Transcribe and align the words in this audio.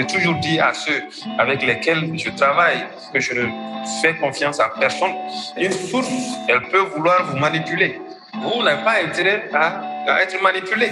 J'ai 0.00 0.06
toujours 0.06 0.36
dit 0.36 0.58
à 0.58 0.72
ceux 0.72 1.02
avec 1.38 1.62
lesquels 1.62 2.18
je 2.18 2.30
travaille 2.30 2.86
que 3.12 3.20
je 3.20 3.34
ne 3.34 3.48
fais 4.00 4.14
confiance 4.14 4.58
à 4.58 4.72
personne. 4.80 5.12
Une 5.58 5.72
source, 5.72 6.08
elle 6.48 6.62
peut 6.70 6.86
vouloir 6.96 7.26
vous 7.26 7.36
manipuler. 7.36 8.00
Vous 8.32 8.62
n'avez 8.62 8.82
pas 8.82 8.94
intérêt 9.04 9.50
à, 9.52 9.82
à 10.08 10.22
être 10.22 10.40
manipulé. 10.42 10.88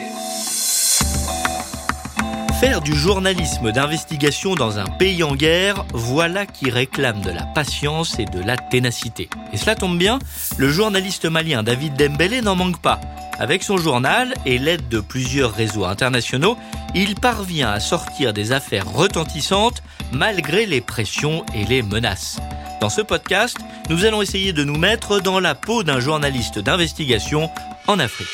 Faire 2.60 2.80
du 2.80 2.92
journalisme 2.92 3.70
d'investigation 3.70 4.56
dans 4.56 4.80
un 4.80 4.86
pays 4.86 5.22
en 5.22 5.36
guerre, 5.36 5.84
voilà 5.94 6.44
qui 6.44 6.70
réclame 6.70 7.20
de 7.20 7.30
la 7.30 7.44
patience 7.44 8.18
et 8.18 8.24
de 8.24 8.40
la 8.40 8.56
ténacité. 8.56 9.30
Et 9.52 9.56
cela 9.56 9.76
tombe 9.76 9.96
bien, 9.96 10.18
le 10.56 10.68
journaliste 10.68 11.26
malien 11.26 11.62
David 11.62 11.94
Dembélé 11.94 12.40
n'en 12.40 12.56
manque 12.56 12.82
pas. 12.82 13.00
Avec 13.38 13.62
son 13.62 13.76
journal 13.76 14.34
et 14.44 14.58
l'aide 14.58 14.88
de 14.88 14.98
plusieurs 14.98 15.54
réseaux 15.54 15.84
internationaux, 15.84 16.56
il 16.96 17.14
parvient 17.14 17.70
à 17.70 17.78
sortir 17.78 18.32
des 18.32 18.50
affaires 18.50 18.92
retentissantes 18.92 19.84
malgré 20.10 20.66
les 20.66 20.80
pressions 20.80 21.46
et 21.54 21.64
les 21.64 21.82
menaces. 21.82 22.40
Dans 22.80 22.90
ce 22.90 23.02
podcast, 23.02 23.56
nous 23.88 24.04
allons 24.04 24.20
essayer 24.20 24.52
de 24.52 24.64
nous 24.64 24.78
mettre 24.78 25.20
dans 25.20 25.38
la 25.38 25.54
peau 25.54 25.84
d'un 25.84 26.00
journaliste 26.00 26.58
d'investigation 26.58 27.50
en 27.86 28.00
Afrique. 28.00 28.26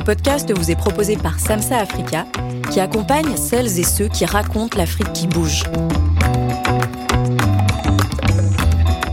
Ce 0.00 0.04
podcast 0.06 0.50
vous 0.56 0.70
est 0.70 0.76
proposé 0.76 1.14
par 1.14 1.38
Samsa 1.38 1.76
Africa, 1.76 2.24
qui 2.72 2.80
accompagne 2.80 3.36
celles 3.36 3.78
et 3.78 3.82
ceux 3.82 4.08
qui 4.08 4.24
racontent 4.24 4.78
l'Afrique 4.78 5.12
qui 5.12 5.26
bouge. 5.26 5.64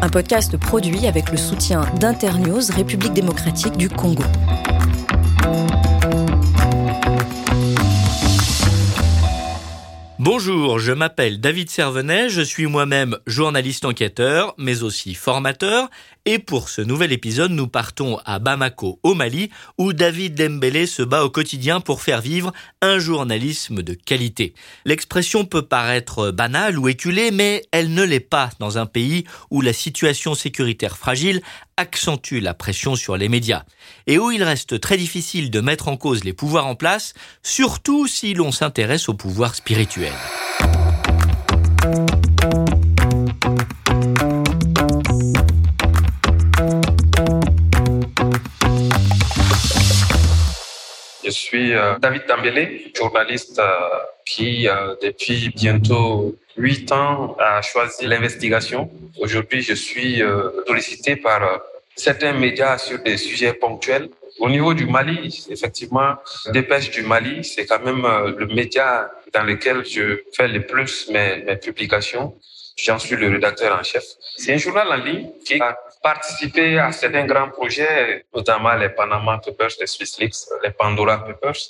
Un 0.02 0.08
podcast 0.08 0.56
produit 0.56 1.06
avec 1.06 1.30
le 1.30 1.36
soutien 1.36 1.82
d'Internews 2.00 2.72
République 2.74 3.12
démocratique 3.12 3.76
du 3.76 3.90
Congo. 3.90 4.24
Bonjour, 10.20 10.80
je 10.80 10.92
m'appelle 10.92 11.40
David 11.40 11.70
Servenet, 11.70 12.28
je 12.28 12.42
suis 12.42 12.66
moi-même 12.66 13.18
journaliste 13.28 13.86
enquêteur, 13.86 14.56
mais 14.58 14.84
aussi 14.84 15.14
formateur, 15.14 15.90
et 16.28 16.40
pour 16.40 16.68
ce 16.68 16.82
nouvel 16.82 17.14
épisode, 17.14 17.52
nous 17.52 17.70
partons 17.70 18.20
à 18.26 18.40
Bamako, 18.40 19.00
au 19.02 19.14
Mali, 19.14 19.50
où 19.78 19.94
David 19.94 20.36
Dembélé 20.36 20.86
se 20.86 21.02
bat 21.02 21.24
au 21.24 21.30
quotidien 21.30 21.80
pour 21.80 22.02
faire 22.02 22.20
vivre 22.20 22.52
un 22.82 23.00
journalisme 23.00 23.82
de 23.82 23.94
qualité. 23.94 24.54
L'expression 24.84 25.46
peut 25.46 25.62
paraître 25.62 26.32
banale 26.32 26.78
ou 26.78 26.90
éculée, 26.90 27.32
mais 27.32 27.64
elle 27.72 27.94
ne 27.94 28.04
l'est 28.04 28.20
pas 28.20 28.50
dans 28.60 28.78
un 28.78 28.86
pays 28.86 29.24
où 29.52 29.62
la 29.62 29.72
situation 29.72 30.36
sécuritaire 30.36 30.98
fragile 30.98 31.42
accentue 31.78 32.42
la 32.42 32.54
pression 32.54 32.98
sur 32.98 33.16
les 33.16 33.30
médias, 33.30 33.64
et 34.06 34.20
où 34.20 34.30
il 34.30 34.44
reste 34.44 34.82
très 34.82 34.98
difficile 34.98 35.50
de 35.50 35.62
mettre 35.62 35.88
en 35.88 35.96
cause 35.96 36.26
les 36.26 36.34
pouvoirs 36.34 36.68
en 36.68 36.76
place, 36.76 37.14
surtout 37.42 38.06
si 38.06 38.34
l'on 38.34 38.52
s'intéresse 38.52 39.08
au 39.08 39.14
pouvoir 39.14 39.56
spirituel. 39.56 40.12
Je 51.28 51.32
suis 51.34 51.74
euh, 51.76 52.00
David 52.00 52.26
Tambélé, 52.26 52.94
journaliste 52.96 53.60
euh, 53.60 53.66
qui, 54.26 54.66
euh, 54.70 54.96
depuis 55.04 55.50
bientôt 55.50 56.38
huit 56.56 56.90
ans, 56.94 57.36
a 57.38 57.62
choisi 57.62 58.08
l'investigation. 58.08 58.90
Aujourd'hui, 59.20 59.62
je 59.62 59.74
suis 59.74 60.22
sollicité 60.66 61.18
par 61.18 61.42
certains 61.98 62.32
médias 62.32 62.78
sur 62.78 63.00
des 63.00 63.18
sujets 63.18 63.52
ponctuels. 63.52 64.08
Au 64.40 64.50
niveau 64.50 64.74
du 64.74 64.86
Mali, 64.86 65.46
effectivement, 65.50 66.16
Dépêche 66.54 66.92
du 66.92 67.02
Mali, 67.02 67.44
c'est 67.44 67.66
quand 67.66 67.84
même 67.84 68.04
le 68.38 68.46
média 68.48 69.12
dans 69.34 69.44
lequel 69.44 69.86
je 69.86 70.22
fais 70.34 70.48
le 70.48 70.62
plus 70.66 71.10
mes, 71.10 71.44
mes 71.46 71.58
publications. 71.58 72.36
J'en 72.78 73.00
suis 73.00 73.18
le 73.18 73.28
rédacteur 73.30 73.78
en 73.78 73.84
chef. 73.84 74.06
C'est 74.38 74.54
un 74.54 74.58
journal 74.58 74.88
en 74.88 75.04
ligne 75.04 75.28
qui 75.46 75.60
a 75.60 75.78
participé 76.02 76.80
à 76.80 76.92
certains 76.92 77.26
grands 77.26 77.50
projets, 77.50 78.26
notamment 78.34 78.74
les 78.76 78.90
Panama 78.90 79.40
Papers, 79.44 79.76
les 79.80 79.88
Swiss 79.88 80.20
Leaks, 80.20 80.48
les 80.64 80.72
Pandora 80.72 81.24
Papers. 81.26 81.62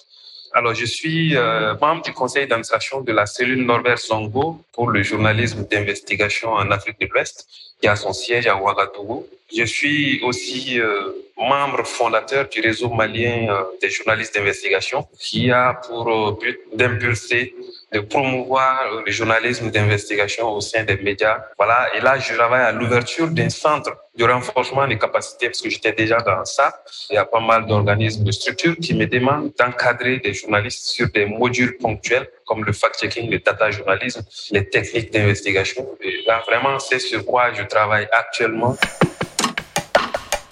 Alors, 0.54 0.74
je 0.74 0.86
suis 0.86 1.36
euh, 1.36 1.76
membre 1.80 2.04
du 2.04 2.14
conseil 2.14 2.48
d'administration 2.48 3.02
de 3.02 3.12
la 3.12 3.26
cellule 3.26 3.66
Norbert 3.66 4.00
Songo 4.00 4.62
pour 4.74 4.90
le 4.90 5.04
journalisme 5.04 5.68
d'investigation 5.70 6.52
en 6.52 6.72
Afrique 6.72 7.00
de 7.00 7.08
l'Ouest, 7.08 7.48
qui 7.82 7.88
a 7.88 7.96
son 7.96 8.14
siège 8.14 8.48
à 8.48 8.56
Ouagadougou. 8.56 9.28
Je 9.56 9.64
suis 9.64 10.22
aussi 10.24 10.80
euh, 10.80 11.12
membre 11.38 11.86
fondateur 11.86 12.50
du 12.50 12.60
réseau 12.60 12.90
malien 12.90 13.48
euh, 13.50 13.64
des 13.82 13.90
journalistes 13.90 14.36
d'investigation, 14.36 15.08
qui 15.20 15.52
a 15.52 15.74
pour 15.88 16.10
euh, 16.10 16.38
but 16.40 16.60
d'impulser 16.74 17.56
de 17.94 18.02
promouvoir 18.02 19.04
le 19.06 19.12
journalisme 19.12 19.72
d'investigation 19.72 20.50
au 20.50 20.60
sein 20.60 20.84
des 20.84 20.98
médias. 20.98 21.46
Voilà. 21.58 21.90
Et 21.96 22.02
là, 22.02 22.20
je 22.20 22.34
travaille 22.34 22.64
à 22.64 22.74
l'ouverture 22.74 23.30
d'un 23.30 23.50
centre 23.50 23.92
de 24.18 24.26
renforcement 24.26 24.86
des 24.88 24.98
capacités 24.98 25.48
parce 25.48 25.62
que 25.62 25.70
j'étais 25.70 25.94
déjà 25.94 26.18
dans 26.18 26.44
ça. 26.44 26.84
Il 27.10 27.14
y 27.14 27.18
a 27.18 27.24
pas 27.26 27.40
mal 27.40 27.66
d'organismes, 27.66 28.24
de 28.24 28.32
structures 28.32 28.76
qui 28.76 28.94
me 28.94 29.06
demandent 29.06 29.54
d'encadrer 29.58 30.18
des 30.18 30.34
journalistes 30.34 30.88
sur 30.88 31.08
des 31.10 31.26
modules 31.26 31.78
ponctuels 31.78 32.28
comme 32.46 32.64
le 32.64 32.72
fact-checking, 32.72 33.30
le 33.30 33.40
data 33.40 33.70
journalisme, 33.72 34.24
les 34.52 34.68
techniques 34.70 35.12
d'investigation. 35.12 35.86
Et 36.02 36.24
là, 36.26 36.42
vraiment, 36.48 36.80
c'est 36.80 37.00
sur 37.00 37.26
quoi 37.26 37.54
je 37.54 37.64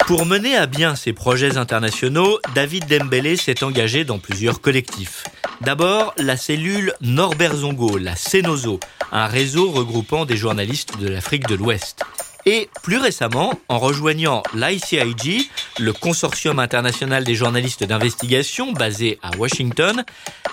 Pour 0.06 0.24
mener 0.24 0.56
à 0.56 0.66
bien 0.66 0.94
ces 0.94 1.12
projets 1.12 1.56
internationaux, 1.56 2.38
David 2.54 2.86
Dembélé 2.86 3.36
s'est 3.36 3.64
engagé 3.64 4.04
dans 4.04 4.18
plusieurs 4.18 4.60
collectifs. 4.60 5.24
D'abord, 5.62 6.14
la 6.16 6.36
cellule 6.36 6.94
Norbert 7.00 7.56
Zongo, 7.56 7.98
la 7.98 8.14
CENOZO, 8.14 8.78
un 9.10 9.26
réseau 9.26 9.70
regroupant 9.70 10.24
des 10.24 10.36
journalistes 10.36 10.98
de 10.98 11.08
l'Afrique 11.08 11.48
de 11.48 11.56
l'Ouest. 11.56 12.04
Et 12.44 12.70
plus 12.84 12.98
récemment, 12.98 13.58
en 13.68 13.80
rejoignant 13.80 14.44
l'ICIG, 14.54 15.50
le 15.78 15.92
consortium 15.92 16.58
international 16.58 17.24
des 17.24 17.34
journalistes 17.34 17.84
d'investigation 17.84 18.72
basé 18.72 19.18
à 19.22 19.36
Washington, 19.36 20.04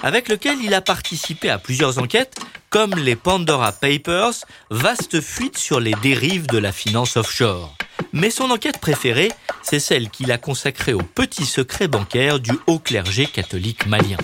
avec 0.01 0.27
lequel 0.29 0.57
il 0.61 0.73
a 0.73 0.81
participé 0.81 1.49
à 1.49 1.57
plusieurs 1.57 1.99
enquêtes, 1.99 2.35
comme 2.69 2.95
les 2.95 3.15
Pandora 3.15 3.71
Papers, 3.71 4.33
vaste 4.69 5.21
fuite 5.21 5.57
sur 5.57 5.79
les 5.79 5.93
dérives 6.01 6.47
de 6.47 6.57
la 6.57 6.71
finance 6.71 7.17
offshore. 7.17 7.75
Mais 8.11 8.29
son 8.29 8.49
enquête 8.51 8.79
préférée, 8.79 9.31
c'est 9.61 9.79
celle 9.79 10.09
qu'il 10.09 10.31
a 10.31 10.37
consacrée 10.37 10.93
aux 10.93 11.03
petits 11.03 11.45
secrets 11.45 11.87
bancaires 11.87 12.39
du 12.39 12.53
haut 12.67 12.79
clergé 12.79 13.25
catholique 13.25 13.85
malien. 13.85 14.17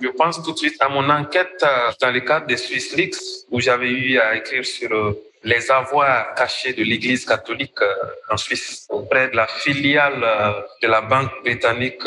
Je 0.00 0.08
pense 0.08 0.42
tout 0.42 0.52
de 0.52 0.58
suite 0.58 0.76
à 0.80 0.88
mon 0.88 1.10
enquête 1.10 1.62
euh, 1.62 1.90
dans 2.00 2.10
le 2.10 2.20
cadre 2.20 2.46
des 2.46 2.56
Swiss 2.56 2.96
Leaks, 2.96 3.16
où 3.50 3.60
j'avais 3.60 3.90
eu 3.90 4.18
à 4.18 4.34
écrire 4.36 4.64
sur 4.64 4.90
euh, 4.92 5.12
les 5.42 5.70
avoirs 5.70 6.34
cachés 6.34 6.72
de 6.72 6.82
l'Église 6.82 7.24
catholique 7.24 7.80
euh, 7.80 7.94
en 8.30 8.36
Suisse 8.36 8.86
auprès 8.90 9.28
de 9.28 9.36
la 9.36 9.46
filiale 9.46 10.20
de 10.82 10.88
la 10.88 11.00
banque 11.00 11.32
britannique 11.42 12.02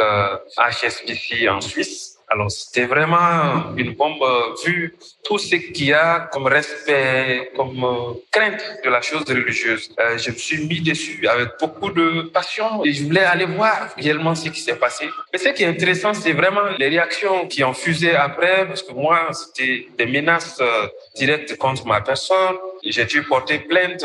HSBC 0.58 1.50
en 1.50 1.62
Suisse. 1.62 2.13
Alors, 2.34 2.50
c'était 2.50 2.86
vraiment 2.86 3.76
une 3.78 3.94
bombe 3.94 4.26
vu 4.66 4.96
tout 5.24 5.38
ce 5.38 5.56
qu'il 5.56 5.86
y 5.86 5.94
a 5.94 6.22
comme 6.32 6.48
respect, 6.48 7.52
comme 7.56 7.84
euh, 7.84 8.14
crainte 8.32 8.64
de 8.84 8.90
la 8.90 9.02
chose 9.02 9.24
religieuse. 9.28 9.94
Euh, 10.00 10.18
je 10.18 10.32
me 10.32 10.36
suis 10.36 10.66
mis 10.66 10.82
dessus 10.82 11.28
avec 11.28 11.50
beaucoup 11.60 11.92
de 11.92 12.24
passion 12.34 12.84
et 12.84 12.92
je 12.92 13.04
voulais 13.04 13.28
aller 13.34 13.46
voir 13.46 13.94
réellement 13.96 14.34
ce 14.34 14.50
qui 14.50 14.62
s'est 14.62 14.78
passé. 14.78 15.08
Mais 15.32 15.38
ce 15.38 15.50
qui 15.50 15.62
est 15.62 15.68
intéressant, 15.68 16.16
c'est 16.16 16.34
vraiment 16.34 16.70
les 16.80 16.90
réactions 16.90 17.48
qui 17.48 17.64
ont 17.64 17.74
fusé 17.74 18.16
après, 18.16 18.66
parce 18.68 18.82
que 18.82 18.94
moi, 18.94 19.30
c'était 19.34 19.86
des 19.96 20.08
menaces 20.08 20.58
euh, 20.60 20.88
directes 21.16 21.56
contre 21.58 21.86
ma 21.86 22.02
personne. 22.02 22.56
J'ai 22.84 23.06
dû 23.06 23.22
porter 23.22 23.60
plainte 23.60 24.04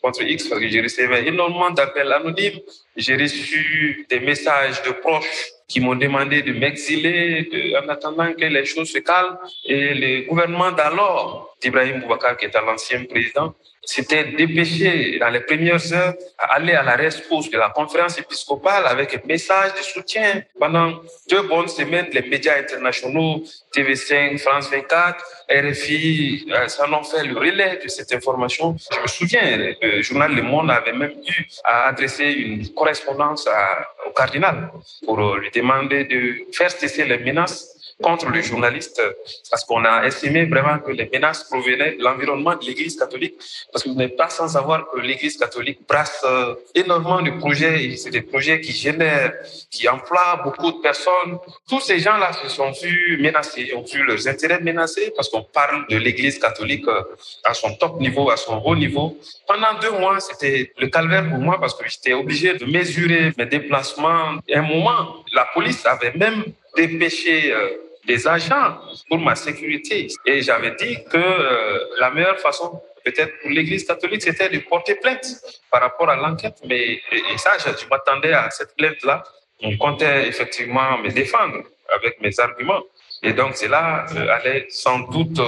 contre 0.00 0.22
X 0.22 0.48
parce 0.48 0.60
que 0.60 0.68
j'ai 0.68 0.80
reçu 0.80 1.00
énormément 1.26 1.70
d'appels 1.70 2.12
anonymes. 2.12 2.60
J'ai 2.96 3.16
reçu 3.16 4.06
des 4.08 4.20
messages 4.20 4.80
de 4.84 4.92
proches 4.92 5.53
qui 5.66 5.80
m'ont 5.80 5.96
demandé 5.96 6.42
de 6.42 6.52
m'exiler 6.52 7.48
en 7.82 7.88
attendant 7.88 8.32
que 8.32 8.44
les 8.44 8.64
choses 8.64 8.90
se 8.90 8.98
calment. 8.98 9.38
Et 9.64 9.94
le 9.94 10.28
gouvernement 10.28 10.72
d'alors, 10.72 11.53
d'Ibrahim 11.64 12.00
Boubacar, 12.00 12.36
qui 12.36 12.44
était 12.46 12.60
l'ancien 12.60 13.04
président, 13.04 13.54
s'était 13.82 14.24
dépêché 14.24 15.18
dans 15.18 15.28
les 15.28 15.40
premières 15.40 15.92
heures 15.92 16.14
à 16.38 16.54
aller 16.54 16.72
à 16.72 16.82
la 16.82 16.96
rescousse 16.96 17.50
de 17.50 17.58
la 17.58 17.70
conférence 17.70 18.18
épiscopale 18.18 18.86
avec 18.86 19.14
un 19.14 19.26
message 19.26 19.74
de 19.74 19.82
soutien. 19.82 20.42
Pendant 20.58 21.00
deux 21.30 21.42
bonnes 21.42 21.68
semaines, 21.68 22.08
les 22.12 22.22
médias 22.22 22.58
internationaux, 22.58 23.42
TV5, 23.74 24.38
France 24.38 24.70
24, 24.70 25.24
RFI, 25.50 26.46
euh, 26.50 26.68
ça 26.68 26.88
en 26.88 26.92
ont 26.94 27.02
fait 27.02 27.24
le 27.24 27.38
relais 27.38 27.80
de 27.82 27.88
cette 27.88 28.12
information. 28.12 28.76
Je 28.94 29.00
me 29.00 29.06
souviens, 29.06 29.74
le 29.82 30.02
journal 30.02 30.34
Le 30.34 30.42
Monde 30.42 30.70
avait 30.70 30.92
même 30.92 31.16
eu 31.26 31.46
à 31.64 31.88
adresser 31.88 32.30
une 32.32 32.68
correspondance 32.74 33.48
au 34.06 34.12
cardinal 34.12 34.70
pour 35.04 35.36
lui 35.36 35.50
demander 35.50 36.04
de 36.04 36.46
faire 36.52 36.70
cesser 36.70 37.04
les 37.04 37.18
menaces 37.18 37.73
contre 38.02 38.30
les 38.30 38.42
journalistes 38.42 39.00
parce 39.50 39.64
qu'on 39.64 39.84
a 39.84 40.04
estimé 40.06 40.46
vraiment 40.46 40.78
que 40.78 40.90
les 40.90 41.08
menaces 41.12 41.44
provenaient 41.44 41.96
de 41.96 42.02
l'environnement 42.02 42.56
de 42.56 42.64
l'Église 42.64 42.96
catholique 42.96 43.34
parce 43.72 43.84
que 43.84 43.88
vous 43.88 43.94
n'êtes 43.94 44.16
pas 44.16 44.28
sans 44.28 44.48
savoir 44.48 44.90
que 44.90 45.00
l'Église 45.00 45.36
catholique 45.36 45.80
brasse 45.88 46.22
euh, 46.24 46.54
énormément 46.74 47.22
de 47.22 47.30
projets. 47.38 47.96
C'est 47.96 48.10
des 48.10 48.22
projets 48.22 48.60
qui 48.60 48.72
génèrent, 48.72 49.34
qui 49.70 49.88
emploient 49.88 50.40
beaucoup 50.44 50.72
de 50.72 50.78
personnes. 50.78 51.38
Tous 51.68 51.80
ces 51.80 51.98
gens-là 51.98 52.32
se 52.32 52.48
sont 52.48 52.72
vus 52.82 53.18
menacés, 53.20 53.72
ont 53.74 53.82
vu 53.82 54.02
leurs 54.04 54.26
intérêts 54.28 54.60
menacés 54.60 55.12
parce 55.16 55.28
qu'on 55.28 55.42
parle 55.42 55.86
de 55.88 55.96
l'Église 55.96 56.38
catholique 56.38 56.86
euh, 56.88 57.02
à 57.44 57.54
son 57.54 57.74
top 57.76 58.00
niveau, 58.00 58.30
à 58.30 58.36
son 58.36 58.60
haut 58.64 58.76
niveau. 58.76 59.18
Pendant 59.46 59.74
deux 59.80 59.92
mois, 59.92 60.18
c'était 60.20 60.72
le 60.78 60.88
calvaire 60.88 61.28
pour 61.28 61.38
moi 61.38 61.58
parce 61.60 61.74
que 61.74 61.88
j'étais 61.88 62.12
obligé 62.12 62.54
de 62.54 62.64
mesurer 62.64 63.32
mes 63.38 63.46
déplacements. 63.46 64.38
À 64.52 64.58
un 64.58 64.62
moment, 64.62 65.24
la 65.32 65.46
police 65.54 65.84
avait 65.86 66.12
même 66.14 66.44
dépêché 66.76 67.52
euh, 67.52 67.83
des 68.06 68.26
agents 68.26 68.78
pour 69.08 69.18
ma 69.18 69.34
sécurité. 69.34 70.08
Et 70.26 70.42
j'avais 70.42 70.72
dit 70.72 70.96
que 71.10 71.16
euh, 71.16 71.78
la 71.98 72.10
meilleure 72.10 72.38
façon, 72.38 72.80
peut-être 73.04 73.32
pour 73.40 73.50
l'Église 73.50 73.84
catholique, 73.84 74.22
c'était 74.22 74.48
de 74.48 74.58
porter 74.58 74.96
plainte 74.96 75.26
par 75.70 75.80
rapport 75.82 76.08
à 76.10 76.16
l'enquête. 76.16 76.58
Mais 76.66 77.00
et 77.12 77.38
ça, 77.38 77.52
je, 77.58 77.86
m'attendais 77.88 78.32
à 78.32 78.50
cette 78.50 78.76
plainte-là. 78.76 79.22
On 79.62 79.76
comptait 79.76 80.28
effectivement 80.28 80.98
me 80.98 81.10
défendre 81.10 81.62
avec 81.94 82.20
mes 82.20 82.38
arguments. 82.40 82.82
Et 83.22 83.32
donc, 83.32 83.56
cela 83.56 84.06
euh, 84.16 84.28
allait 84.28 84.66
sans 84.68 85.00
doute 85.10 85.40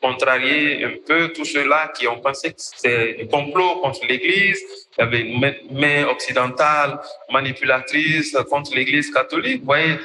contrarier 0.00 0.84
un 0.84 0.92
peu 1.06 1.28
tous 1.32 1.44
ceux-là 1.44 1.92
qui 1.94 2.08
ont 2.08 2.18
pensé 2.20 2.50
que 2.50 2.56
c'était 2.58 3.14
du 3.14 3.26
complot 3.28 3.80
contre 3.82 4.06
l'Église, 4.06 4.58
il 4.96 5.00
y 5.00 5.02
avait 5.02 5.20
une 5.20 5.54
main 5.78 6.06
occidentale 6.06 7.00
manipulatrice 7.30 8.36
contre 8.48 8.74
l'Église 8.74 9.12
catholique. 9.12 9.60
Vous 9.60 9.66
voyez, 9.66 9.98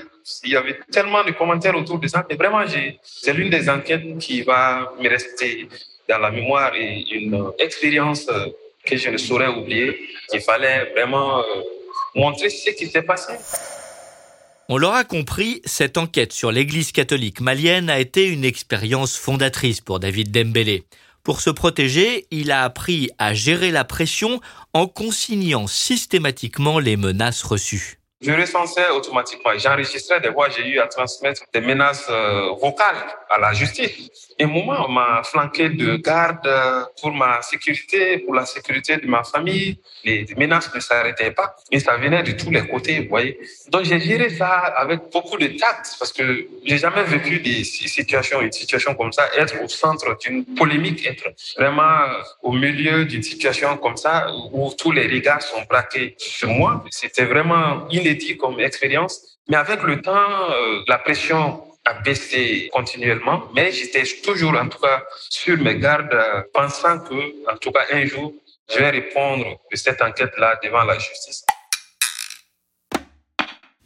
il 0.43 0.51
y 0.51 0.55
avait 0.55 0.79
tellement 0.91 1.23
de 1.23 1.31
commentaires 1.31 1.75
autour 1.75 1.99
de 1.99 2.07
ça. 2.07 2.25
Et 2.29 2.35
vraiment, 2.35 2.63
c'est 3.03 3.33
l'une 3.33 3.49
des 3.49 3.69
enquêtes 3.69 4.17
qui 4.19 4.41
va 4.41 4.91
me 4.99 5.07
rester 5.07 5.67
dans 6.09 6.17
la 6.17 6.31
mémoire 6.31 6.73
et 6.75 7.05
une 7.11 7.51
expérience 7.59 8.27
euh, 8.29 8.47
que 8.85 8.95
je 8.97 9.09
ne 9.09 9.17
saurais 9.17 9.47
oublier. 9.47 9.97
Il 10.33 10.41
fallait 10.41 10.91
vraiment 10.91 11.39
euh, 11.39 11.43
montrer 12.15 12.49
ce 12.49 12.71
qui 12.71 12.87
s'est 12.87 13.01
passé. 13.01 13.33
On 14.67 14.77
l'aura 14.77 15.03
compris, 15.03 15.61
cette 15.65 15.97
enquête 15.97 16.33
sur 16.33 16.51
l'Église 16.51 16.91
catholique 16.91 17.39
malienne 17.39 17.89
a 17.89 17.99
été 17.99 18.27
une 18.27 18.43
expérience 18.43 19.15
fondatrice 19.15 19.79
pour 19.79 19.99
David 19.99 20.31
Dembélé. 20.31 20.85
Pour 21.23 21.41
se 21.41 21.51
protéger, 21.51 22.25
il 22.31 22.51
a 22.51 22.63
appris 22.63 23.09
à 23.19 23.33
gérer 23.33 23.71
la 23.71 23.83
pression 23.83 24.41
en 24.73 24.87
consignant 24.87 25.67
systématiquement 25.67 26.79
les 26.79 26.97
menaces 26.97 27.43
reçues. 27.43 27.99
Je 28.21 28.31
recensais 28.31 28.89
automatiquement, 28.91 29.51
j'enregistrais 29.57 30.21
des 30.21 30.29
voix, 30.29 30.47
j'ai 30.49 30.65
eu 30.65 30.79
à 30.79 30.87
transmettre 30.87 31.43
des 31.53 31.59
menaces 31.59 32.07
euh, 32.09 32.51
vocales 32.61 32.95
à 33.29 33.37
la 33.37 33.51
justice. 33.51 34.09
Et 34.39 34.45
moment, 34.45 34.85
on 34.87 34.91
m'a 34.91 35.21
flanqué 35.23 35.69
de 35.69 35.97
garde 35.97 36.47
pour 37.01 37.11
ma 37.13 37.41
sécurité, 37.41 38.19
pour 38.19 38.33
la 38.33 38.45
sécurité 38.45 38.97
de 38.97 39.07
ma 39.07 39.23
famille. 39.23 39.79
Les 40.03 40.25
menaces 40.37 40.73
ne 40.73 40.79
s'arrêtaient 40.79 41.31
pas 41.31 41.55
et 41.71 41.79
ça 41.79 41.97
venait 41.97 42.23
de 42.23 42.31
tous 42.31 42.51
les 42.51 42.65
côtés, 42.67 43.01
vous 43.01 43.09
voyez. 43.09 43.37
Donc 43.69 43.83
j'ai 43.83 43.99
géré 43.99 44.29
ça 44.29 44.49
avec 44.83 44.99
beaucoup 45.11 45.37
de 45.37 45.47
tact 45.47 45.95
parce 45.99 46.13
que 46.13 46.47
j'ai 46.63 46.77
jamais 46.77 47.03
vécu 47.03 47.39
des 47.39 47.63
situations, 47.63 48.41
une 48.41 48.51
situation 48.51 48.93
comme 48.95 49.11
ça, 49.11 49.29
être 49.37 49.55
au 49.63 49.67
centre 49.67 50.17
d'une 50.19 50.45
polémique, 50.45 51.05
être 51.05 51.27
vraiment 51.57 51.99
au 52.43 52.51
milieu 52.51 53.05
d'une 53.05 53.23
situation 53.23 53.77
comme 53.77 53.97
ça 53.97 54.27
où 54.53 54.71
tous 54.77 54.91
les 54.91 55.07
regards 55.07 55.41
sont 55.41 55.63
braqués 55.69 56.15
sur 56.17 56.49
moi. 56.49 56.83
C'était 56.91 57.25
vraiment 57.25 57.87
inédit 58.05 58.37
comme 58.37 58.59
expérience. 58.59 59.21
Mais 59.49 59.57
avec 59.57 59.81
le 59.83 60.01
temps, 60.01 60.51
euh, 60.51 60.83
la 60.87 60.97
pression 60.97 61.61
a 61.85 61.93
baissé 62.01 62.69
continuellement, 62.73 63.43
mais 63.53 63.71
j'étais 63.71 64.03
toujours, 64.23 64.55
en 64.55 64.67
tout 64.67 64.79
cas, 64.79 65.03
sur 65.29 65.57
mes 65.57 65.77
gardes, 65.77 66.13
euh, 66.13 66.41
pensant 66.53 66.99
que, 66.99 67.15
en 67.51 67.57
tout 67.57 67.71
cas, 67.71 67.85
un 67.91 68.05
jour, 68.05 68.33
je 68.71 68.79
vais 68.79 68.89
répondre 68.89 69.45
de 69.71 69.75
cette 69.75 70.01
enquête-là 70.01 70.59
devant 70.63 70.83
la 70.83 70.97
justice. 70.97 71.45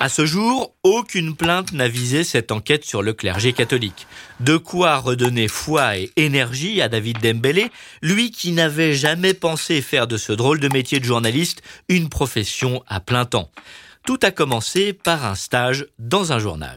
À 0.01 0.07
ce 0.07 0.25
jour, 0.25 0.73
aucune 0.83 1.35
plainte 1.35 1.73
n'a 1.73 1.89
visé 1.89 2.23
cette 2.23 2.53
enquête 2.53 2.85
sur 2.85 3.01
le 3.01 3.11
clergé 3.11 3.51
catholique. 3.51 4.07
De 4.39 4.55
quoi 4.55 4.95
redonner 4.95 5.49
foi 5.49 5.97
et 5.97 6.09
énergie 6.15 6.81
à 6.81 6.87
David 6.87 7.19
Dembélé, 7.19 7.69
lui 8.01 8.31
qui 8.31 8.53
n'avait 8.53 8.93
jamais 8.93 9.33
pensé 9.33 9.81
faire 9.81 10.07
de 10.07 10.15
ce 10.15 10.31
drôle 10.31 10.61
de 10.61 10.69
métier 10.69 11.01
de 11.01 11.03
journaliste 11.03 11.61
une 11.89 12.07
profession 12.07 12.81
à 12.87 13.01
plein 13.01 13.25
temps. 13.25 13.51
Tout 14.05 14.19
a 14.23 14.31
commencé 14.31 14.93
par 14.93 15.25
un 15.25 15.35
stage 15.35 15.85
dans 15.99 16.31
un 16.31 16.39
journal. 16.39 16.75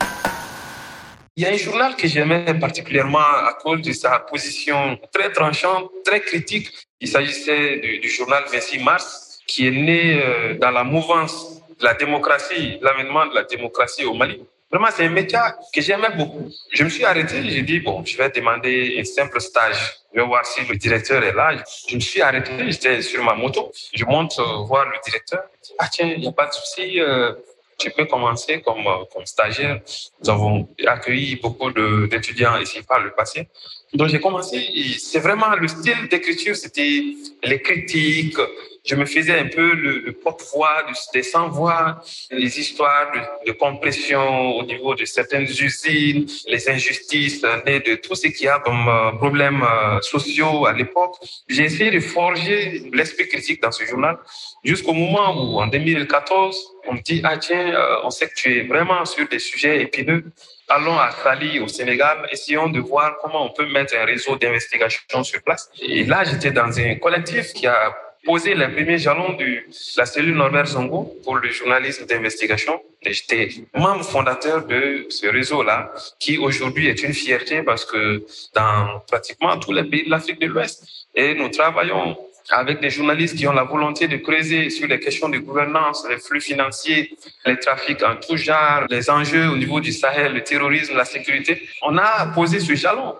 Il 1.37 1.45
y 1.45 1.47
a 1.47 1.51
un 1.51 1.57
journal 1.57 1.97
que 1.97 2.07
j'aimais 2.07 2.53
particulièrement 2.61 3.19
à 3.19 3.57
cause 3.63 3.81
de 3.81 3.93
sa 3.93 4.19
position 4.19 4.99
très 5.15 5.33
tranchante, 5.33 5.91
très 6.05 6.21
critique. 6.21 6.69
Il 7.01 7.09
s'agissait 7.09 7.79
du, 7.79 8.09
journal 8.11 8.45
26 8.53 8.85
mars, 8.85 9.41
qui 9.47 9.67
est 9.67 9.71
né 9.71 10.23
euh, 10.23 10.59
dans 10.59 10.71
la 10.71 10.85
mouvance 10.85 11.63
de 11.79 11.85
la 11.85 11.95
démocratie, 11.95 12.79
l'avènement 12.83 13.27
de 13.27 13.35
la 13.35 13.45
démocratie 13.45 14.05
au 14.05 14.13
Mali. 14.13 14.41
Vraiment, 14.73 14.89
c'est 14.91 15.05
un 15.05 15.11
métier 15.11 15.39
que 15.75 15.83
j'aimais 15.83 16.17
beaucoup. 16.17 16.51
Je 16.73 16.83
me 16.83 16.89
suis 16.89 17.05
arrêté, 17.05 17.43
j'ai 17.47 17.61
dit, 17.61 17.81
bon, 17.81 18.03
je 18.07 18.17
vais 18.17 18.31
demander 18.31 18.97
un 18.99 19.05
simple 19.05 19.39
stage. 19.39 19.77
Je 20.15 20.19
vais 20.19 20.27
voir 20.27 20.47
si 20.47 20.65
le 20.65 20.77
directeur 20.77 21.23
est 21.23 21.35
là. 21.35 21.63
Je 21.89 21.95
me 21.95 22.01
suis 22.01 22.23
arrêté, 22.23 22.53
j'étais 22.71 23.03
sur 23.03 23.23
ma 23.23 23.35
moto. 23.35 23.71
Je 23.93 24.05
monte 24.07 24.39
euh, 24.39 24.65
voir 24.65 24.87
le 24.87 24.97
directeur. 25.05 25.43
Ah 25.79 25.89
tiens, 25.93 26.11
il 26.17 26.21
n'y 26.21 26.27
a 26.27 26.33
pas 26.33 26.47
de 26.47 26.55
souci. 26.55 26.99
Euh, 26.99 27.35
tu 27.77 27.91
peux 27.91 28.07
commencer 28.07 28.63
comme, 28.63 28.87
euh, 28.87 29.05
comme 29.13 29.27
stagiaire. 29.27 29.81
Nous 30.23 30.31
avons 30.31 30.67
accueilli 30.87 31.37
beaucoup 31.37 31.71
d'étudiants 32.07 32.59
ici 32.59 32.81
par 32.83 33.01
le 33.01 33.11
passé. 33.11 33.49
Donc 33.93 34.09
j'ai 34.09 34.21
commencé, 34.21 34.57
c'est 34.99 35.19
vraiment 35.19 35.55
le 35.55 35.69
style 35.69 36.09
d'écriture, 36.09 36.57
c'était 36.57 37.03
les 37.43 37.61
critiques, 37.61 38.39
je 38.85 38.95
me 38.97 39.05
faisais 39.05 39.39
un 39.39 39.47
peu 39.47 39.75
le, 39.75 39.99
le 40.01 40.13
porte-voix 40.13 40.85
des 41.15 41.23
sans-voix, 41.23 42.03
les 42.31 42.59
histoires 42.59 43.13
de, 43.13 43.51
de, 43.51 43.53
compression 43.53 44.57
au 44.57 44.65
niveau 44.65 44.95
de 44.95 45.05
certaines 45.05 45.47
usines, 45.47 46.27
les 46.49 46.69
injustices 46.69 47.45
nées 47.65 47.81
de 47.81 47.95
tout 47.95 48.15
ce 48.15 48.27
qu'il 48.29 48.47
y 48.47 48.49
a 48.49 48.59
comme 48.59 48.89
euh, 48.89 49.13
problèmes 49.13 49.63
euh, 49.63 50.01
sociaux 50.01 50.67
à 50.67 50.73
l'époque. 50.73 51.15
J'ai 51.49 51.65
essayé 51.65 51.91
de 51.91 52.01
forger 52.01 52.83
l'esprit 52.93 53.29
critique 53.29 53.63
dans 53.63 53.71
ce 53.71 53.85
journal 53.85 54.17
jusqu'au 54.65 54.93
moment 54.93 55.31
où, 55.41 55.61
en 55.61 55.69
2014, 55.69 56.57
on 56.89 56.95
me 56.95 57.01
dit, 57.01 57.21
ah 57.23 57.37
tiens, 57.37 57.73
euh, 57.75 57.97
on 58.05 58.11
sait 58.11 58.29
que 58.29 58.35
tu 58.35 58.59
es 58.59 58.63
vraiment 58.63 59.05
sur 59.05 59.29
des 59.29 59.39
sujets 59.39 59.81
épineux. 59.83 60.25
Allons 60.69 60.99
à 60.99 61.11
Sali, 61.11 61.61
au 61.61 61.69
Sénégal, 61.69 62.27
essayons 62.33 62.69
de 62.69 62.81
voir 62.81 63.17
comment 63.23 63.45
on 63.47 63.51
peut 63.51 63.67
mettre 63.67 63.95
un 63.97 64.05
réseau 64.05 64.37
d'investigation 64.37 65.23
sur 65.23 65.43
place. 65.43 65.71
Et 65.81 66.05
là, 66.05 66.25
j'étais 66.25 66.51
dans 66.51 66.79
un 66.79 66.95
collectif 66.97 67.53
qui 67.53 67.67
a 67.67 67.95
posé 68.25 68.55
les 68.55 68.69
premiers 68.69 68.99
jalons 68.99 69.33
de 69.35 69.65
la 69.97 70.07
cellule 70.07 70.35
Norbert 70.35 70.67
Zongo 70.67 71.17
pour 71.25 71.37
le 71.37 71.51
journalisme 71.51 72.07
d'investigation. 72.07 72.81
J'étais 73.03 73.49
membre 73.75 74.05
fondateur 74.05 74.65
de 74.65 75.07
ce 75.09 75.27
réseau-là, 75.27 75.93
qui 76.21 76.39
aujourd'hui 76.39 76.87
est 76.87 77.03
une 77.03 77.13
fierté 77.13 77.63
parce 77.63 77.85
que 77.85 78.25
dans 78.55 79.01
pratiquement 79.09 79.59
tous 79.59 79.73
les 79.73 79.85
pays 79.85 80.05
de 80.05 80.11
l'Afrique 80.11 80.41
de 80.41 80.47
l'Ouest, 80.47 80.85
et 81.15 81.35
nous 81.35 81.49
travaillons 81.49 82.17
avec 82.51 82.81
des 82.81 82.91
journalistes 82.91 83.37
qui 83.37 83.47
ont 83.47 83.53
la 83.53 83.65
volonté 83.65 84.09
de 84.09 84.17
creuser 84.17 84.71
sur 84.71 84.87
les 84.87 84.99
questions 84.99 85.29
de 85.29 85.39
gouvernance, 85.39 86.07
les 86.09 86.19
flux 86.19 86.41
financiers, 86.41 87.17
les 87.47 87.59
trafics 87.59 88.03
en 88.03 88.17
tout 88.17 88.37
genre, 88.37 88.85
les 88.91 89.09
enjeux 89.11 89.49
au 89.49 89.57
niveau 89.57 89.81
du 89.81 89.93
Sahel, 89.93 90.35
le 90.35 90.43
terrorisme, 90.43 90.97
la 90.97 91.05
sécurité. 91.05 91.63
On 91.83 91.97
a 91.99 92.27
posé 92.35 92.61
ce 92.61 92.75
jalon. 92.75 93.15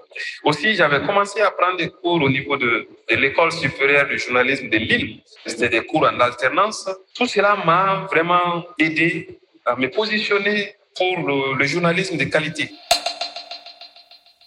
Aussi, 0.45 0.75
j'avais 0.75 1.01
commencé 1.07 1.41
à 1.41 1.51
prendre 1.51 1.77
des 1.77 1.89
cours 1.89 2.21
au 2.23 2.31
niveau 2.31 2.57
de, 2.57 2.89
l'école 3.11 3.53
supérieure 3.53 4.09
du 4.09 4.19
journalisme 4.19 4.69
de 4.69 4.79
Lille. 4.79 5.21
C'était 5.47 5.69
des 5.69 5.85
cours 5.85 6.03
en 6.03 6.19
alternance. 6.21 6.89
Tout 7.15 7.27
cela 7.27 7.57
m'a 7.65 8.07
vraiment 8.11 8.65
aidé 8.79 9.41
à 9.65 9.77
me 9.77 9.89
positionner 9.89 10.75
pour 10.97 11.29
le 11.57 11.65
journalisme 11.67 12.17
de 12.17 12.25
qualité. 12.25 12.71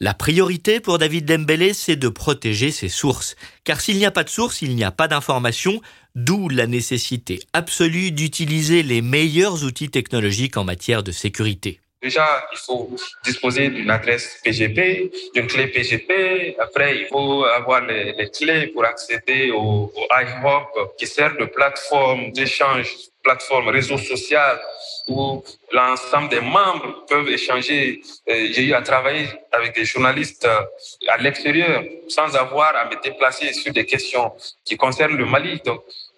La 0.01 0.13
priorité 0.13 0.81
pour 0.81 0.97
David 0.97 1.25
Dembélé, 1.25 1.73
c'est 1.73 1.95
de 1.95 2.09
protéger 2.09 2.71
ses 2.71 2.89
sources. 2.89 3.35
Car 3.63 3.79
s'il 3.79 3.97
n'y 3.97 4.05
a 4.05 4.11
pas 4.11 4.25
de 4.25 4.29
source, 4.29 4.61
il 4.61 4.75
n'y 4.75 4.83
a 4.83 4.91
pas 4.91 5.07
d'information, 5.07 5.81
d'où 6.15 6.49
la 6.49 6.67
nécessité 6.67 7.39
absolue 7.53 8.11
d'utiliser 8.11 8.83
les 8.83 9.01
meilleurs 9.01 9.63
outils 9.63 9.89
technologiques 9.89 10.57
en 10.57 10.65
matière 10.65 11.01
de 11.01 11.11
sécurité. 11.11 11.79
Déjà, 12.05 12.47
il 12.51 12.59
faut 12.59 12.91
disposer 13.23 13.69
d'une 13.69 13.89
adresse 13.89 14.39
PGP, 14.43 15.11
d'une 15.33 15.47
clé 15.47 15.65
PGP. 15.65 16.55
Après, 16.59 16.97
il 16.99 17.07
faut 17.07 17.43
avoir 17.45 17.81
les, 17.81 18.29
clés 18.29 18.67
pour 18.67 18.85
accéder 18.85 19.49
au, 19.49 19.91
au 19.99 20.05
iHop 20.23 20.67
qui 20.99 21.07
sert 21.07 21.35
de 21.35 21.45
plateforme 21.45 22.31
d'échange, 22.31 22.95
plateforme 23.23 23.69
réseau 23.69 23.97
social 23.97 24.61
où 25.07 25.43
l'ensemble 25.71 26.29
des 26.29 26.41
membres 26.41 27.05
peuvent 27.09 27.29
échanger. 27.29 28.01
J'ai 28.27 28.65
eu 28.65 28.73
à 28.73 28.83
travailler 28.83 29.27
avec 29.51 29.73
des 29.73 29.85
journalistes 29.85 30.45
euh, 30.45 30.61
à 31.07 31.17
l'extérieur 31.17 31.83
sans 32.07 32.35
avoir 32.35 32.75
à 32.75 32.85
me 32.85 33.01
déplacer 33.01 33.51
sur 33.53 33.73
des 33.73 33.85
questions 33.85 34.31
qui 34.63 34.77
concernent 34.77 35.17
le 35.17 35.25
Mali. 35.25 35.59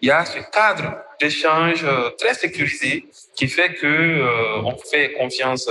Il 0.01 0.09
y 0.09 0.11
a 0.11 0.25
ce 0.25 0.39
cadre 0.51 0.97
d'échange 1.19 1.83
euh, 1.83 2.09
très 2.11 2.33
sécurisé 2.33 3.05
qui 3.35 3.47
fait 3.47 3.73
que 3.73 4.61
on 4.63 4.75
fait 4.77 5.13
confiance 5.13 5.69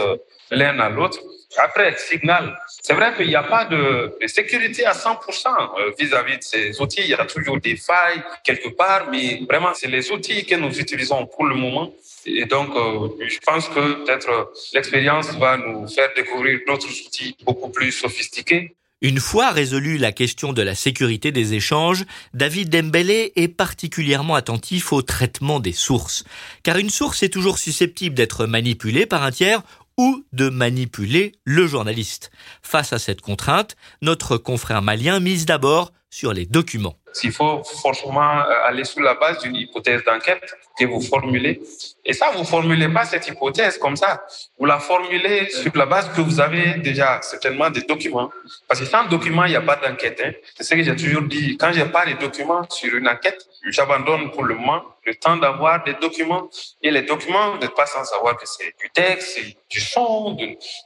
l'un 0.50 0.78
à 0.78 0.88
l'autre. 0.88 1.20
Après, 1.58 1.96
Signal, 1.96 2.58
c'est 2.68 2.92
vrai 2.92 3.14
qu'il 3.14 3.28
n'y 3.28 3.34
a 3.34 3.42
pas 3.42 3.64
de, 3.64 4.16
sécurité 4.26 4.84
à 4.84 4.92
100% 4.92 5.46
euh, 5.48 5.92
vis-à-vis 5.98 6.38
de 6.38 6.42
ces 6.42 6.80
outils. 6.80 7.00
Il 7.00 7.08
y 7.08 7.14
a 7.14 7.24
toujours 7.24 7.58
des 7.60 7.76
failles 7.76 8.22
quelque 8.44 8.68
part, 8.68 9.08
mais 9.10 9.40
vraiment, 9.48 9.72
c'est 9.74 9.88
les 9.88 10.10
outils 10.10 10.44
que 10.44 10.54
nous 10.56 10.78
utilisons 10.78 11.26
pour 11.26 11.46
le 11.46 11.54
moment. 11.54 11.92
Et 12.26 12.44
donc, 12.44 12.70
euh, 12.76 13.08
je 13.26 13.38
pense 13.38 13.68
que 13.68 14.04
peut-être 14.04 14.52
l'expérience 14.74 15.34
va 15.36 15.56
nous 15.56 15.88
faire 15.88 16.10
découvrir 16.14 16.60
d'autres 16.66 16.88
outils 16.88 17.36
beaucoup 17.42 17.70
plus 17.70 17.92
sophistiqués. 17.92 18.75
Une 19.02 19.20
fois 19.20 19.50
résolue 19.50 19.98
la 19.98 20.10
question 20.10 20.54
de 20.54 20.62
la 20.62 20.74
sécurité 20.74 21.30
des 21.30 21.52
échanges, 21.52 22.06
David 22.32 22.70
Dembélé 22.70 23.30
est 23.36 23.48
particulièrement 23.48 24.34
attentif 24.34 24.90
au 24.90 25.02
traitement 25.02 25.60
des 25.60 25.74
sources. 25.74 26.24
Car 26.62 26.78
une 26.78 26.88
source 26.88 27.22
est 27.22 27.28
toujours 27.28 27.58
susceptible 27.58 28.14
d'être 28.14 28.46
manipulée 28.46 29.04
par 29.04 29.22
un 29.22 29.32
tiers 29.32 29.62
ou 29.98 30.24
de 30.32 30.48
manipuler 30.48 31.32
le 31.44 31.66
journaliste. 31.66 32.30
Face 32.62 32.94
à 32.94 32.98
cette 32.98 33.20
contrainte, 33.20 33.76
notre 34.00 34.38
confrère 34.38 34.80
malien 34.80 35.20
mise 35.20 35.44
d'abord 35.44 35.92
sur 36.16 36.32
les 36.32 36.46
documents. 36.46 36.96
Il 37.24 37.32
faut 37.32 37.62
forcément 37.82 38.38
euh, 38.38 38.68
aller 38.68 38.84
sur 38.84 39.02
la 39.02 39.14
base 39.14 39.38
d'une 39.42 39.54
hypothèse 39.54 40.02
d'enquête 40.02 40.46
que 40.78 40.86
vous 40.86 41.02
formulez. 41.02 41.60
Et 42.06 42.14
ça, 42.14 42.30
vous 42.34 42.44
formulez 42.44 42.88
pas 42.88 43.04
cette 43.04 43.28
hypothèse 43.28 43.76
comme 43.76 43.96
ça. 43.96 44.24
Vous 44.58 44.64
la 44.64 44.78
formulez 44.78 45.50
sur 45.50 45.76
la 45.76 45.84
base 45.84 46.08
que 46.14 46.22
vous 46.22 46.40
avez 46.40 46.74
déjà 46.88 47.20
certainement 47.20 47.68
des 47.68 47.82
documents. 47.82 48.30
Parce 48.66 48.80
que 48.80 48.86
sans 48.86 49.04
document, 49.08 49.44
il 49.44 49.50
n'y 49.50 49.56
a 49.56 49.60
pas 49.60 49.76
d'enquête. 49.76 50.22
Hein. 50.24 50.32
C'est 50.56 50.64
ce 50.64 50.74
que 50.74 50.82
j'ai 50.82 50.96
toujours 50.96 51.22
dit. 51.22 51.58
Quand 51.58 51.70
j'ai 51.72 51.84
pas 51.84 52.06
les 52.06 52.14
documents 52.14 52.64
sur 52.70 52.94
une 52.94 53.08
enquête, 53.08 53.46
j'abandonne 53.68 54.30
pour 54.30 54.44
le 54.44 54.54
moment 54.54 54.82
le 55.04 55.14
temps 55.16 55.36
d'avoir 55.36 55.84
des 55.84 55.94
documents. 55.94 56.48
Et 56.82 56.90
les 56.90 57.02
documents, 57.02 57.52
vous 57.52 57.58
n'êtes 57.58 57.74
pas 57.74 57.86
sans 57.86 58.04
savoir 58.04 58.38
que 58.38 58.46
c'est 58.46 58.74
du 58.80 58.88
texte, 58.90 59.38
du 59.70 59.80
son, 59.80 60.32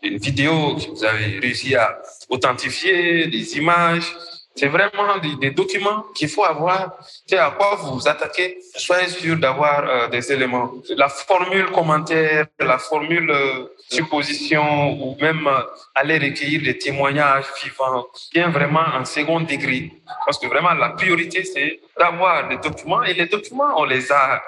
d'une 0.02 0.18
vidéo 0.18 0.76
que 0.76 0.90
vous 0.90 1.04
avez 1.04 1.38
réussi 1.38 1.76
à 1.76 2.02
authentifier, 2.28 3.28
des 3.28 3.56
images. 3.56 4.12
C'est 4.56 4.66
vraiment 4.66 5.16
des, 5.40 5.50
documents 5.52 6.04
qu'il 6.14 6.28
faut 6.28 6.44
avoir. 6.44 6.98
C'est 7.26 7.38
à 7.38 7.50
quoi 7.50 7.76
vous 7.76 7.94
vous 7.94 8.08
attaquez. 8.08 8.58
Soyez 8.76 9.08
sûr 9.08 9.36
d'avoir 9.36 9.88
euh, 9.88 10.08
des 10.08 10.32
éléments. 10.32 10.72
La 10.96 11.08
formule 11.08 11.66
commentaire, 11.70 12.46
la 12.58 12.78
formule 12.78 13.30
euh, 13.30 13.66
supposition 13.88 14.92
ou 14.92 15.16
même 15.20 15.46
euh, 15.46 15.62
aller 15.94 16.18
recueillir 16.18 16.62
des 16.62 16.76
témoignages 16.76 17.46
vivants 17.62 18.06
vient 18.34 18.50
vraiment 18.50 18.84
en 18.98 19.04
second 19.04 19.40
degré. 19.40 19.92
Parce 20.26 20.38
que 20.38 20.48
vraiment, 20.48 20.74
la 20.74 20.90
priorité, 20.90 21.44
c'est 21.44 21.80
d'avoir 21.98 22.48
des 22.48 22.56
documents. 22.56 23.04
Et 23.04 23.14
les 23.14 23.26
documents, 23.26 23.74
on 23.76 23.84
les 23.84 24.10
a, 24.10 24.42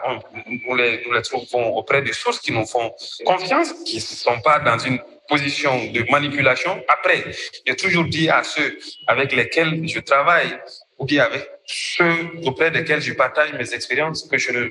on, 0.69 0.75
les, 0.75 1.05
nous 1.07 1.13
les 1.13 1.23
trouvons 1.23 1.77
auprès 1.77 2.03
des 2.03 2.13
sources 2.13 2.41
qui 2.41 2.53
nous 2.53 2.67
font 2.67 2.93
confiance, 3.25 3.73
qui 3.85 3.97
ne 3.97 4.01
sont 4.01 4.41
pas 4.41 4.59
dans 4.59 4.79
une 4.79 4.99
position 5.33 5.75
de 5.97 6.01
manipulation. 6.11 6.73
Après, 6.97 7.21
j'ai 7.67 7.77
toujours 7.83 8.05
dit 8.17 8.29
à 8.29 8.43
ceux 8.43 8.71
avec 9.07 9.29
lesquels 9.39 9.73
je 9.95 10.01
travaille 10.01 10.53
ou 10.99 11.05
bien 11.11 11.23
avec 11.25 11.45
ceux 11.65 12.17
auprès 12.49 12.71
desquels 12.71 13.01
je 13.01 13.15
partage 13.25 13.51
mes 13.61 13.69
expériences 13.79 14.21
que 14.31 14.37
je 14.45 14.51
ne 14.57 14.65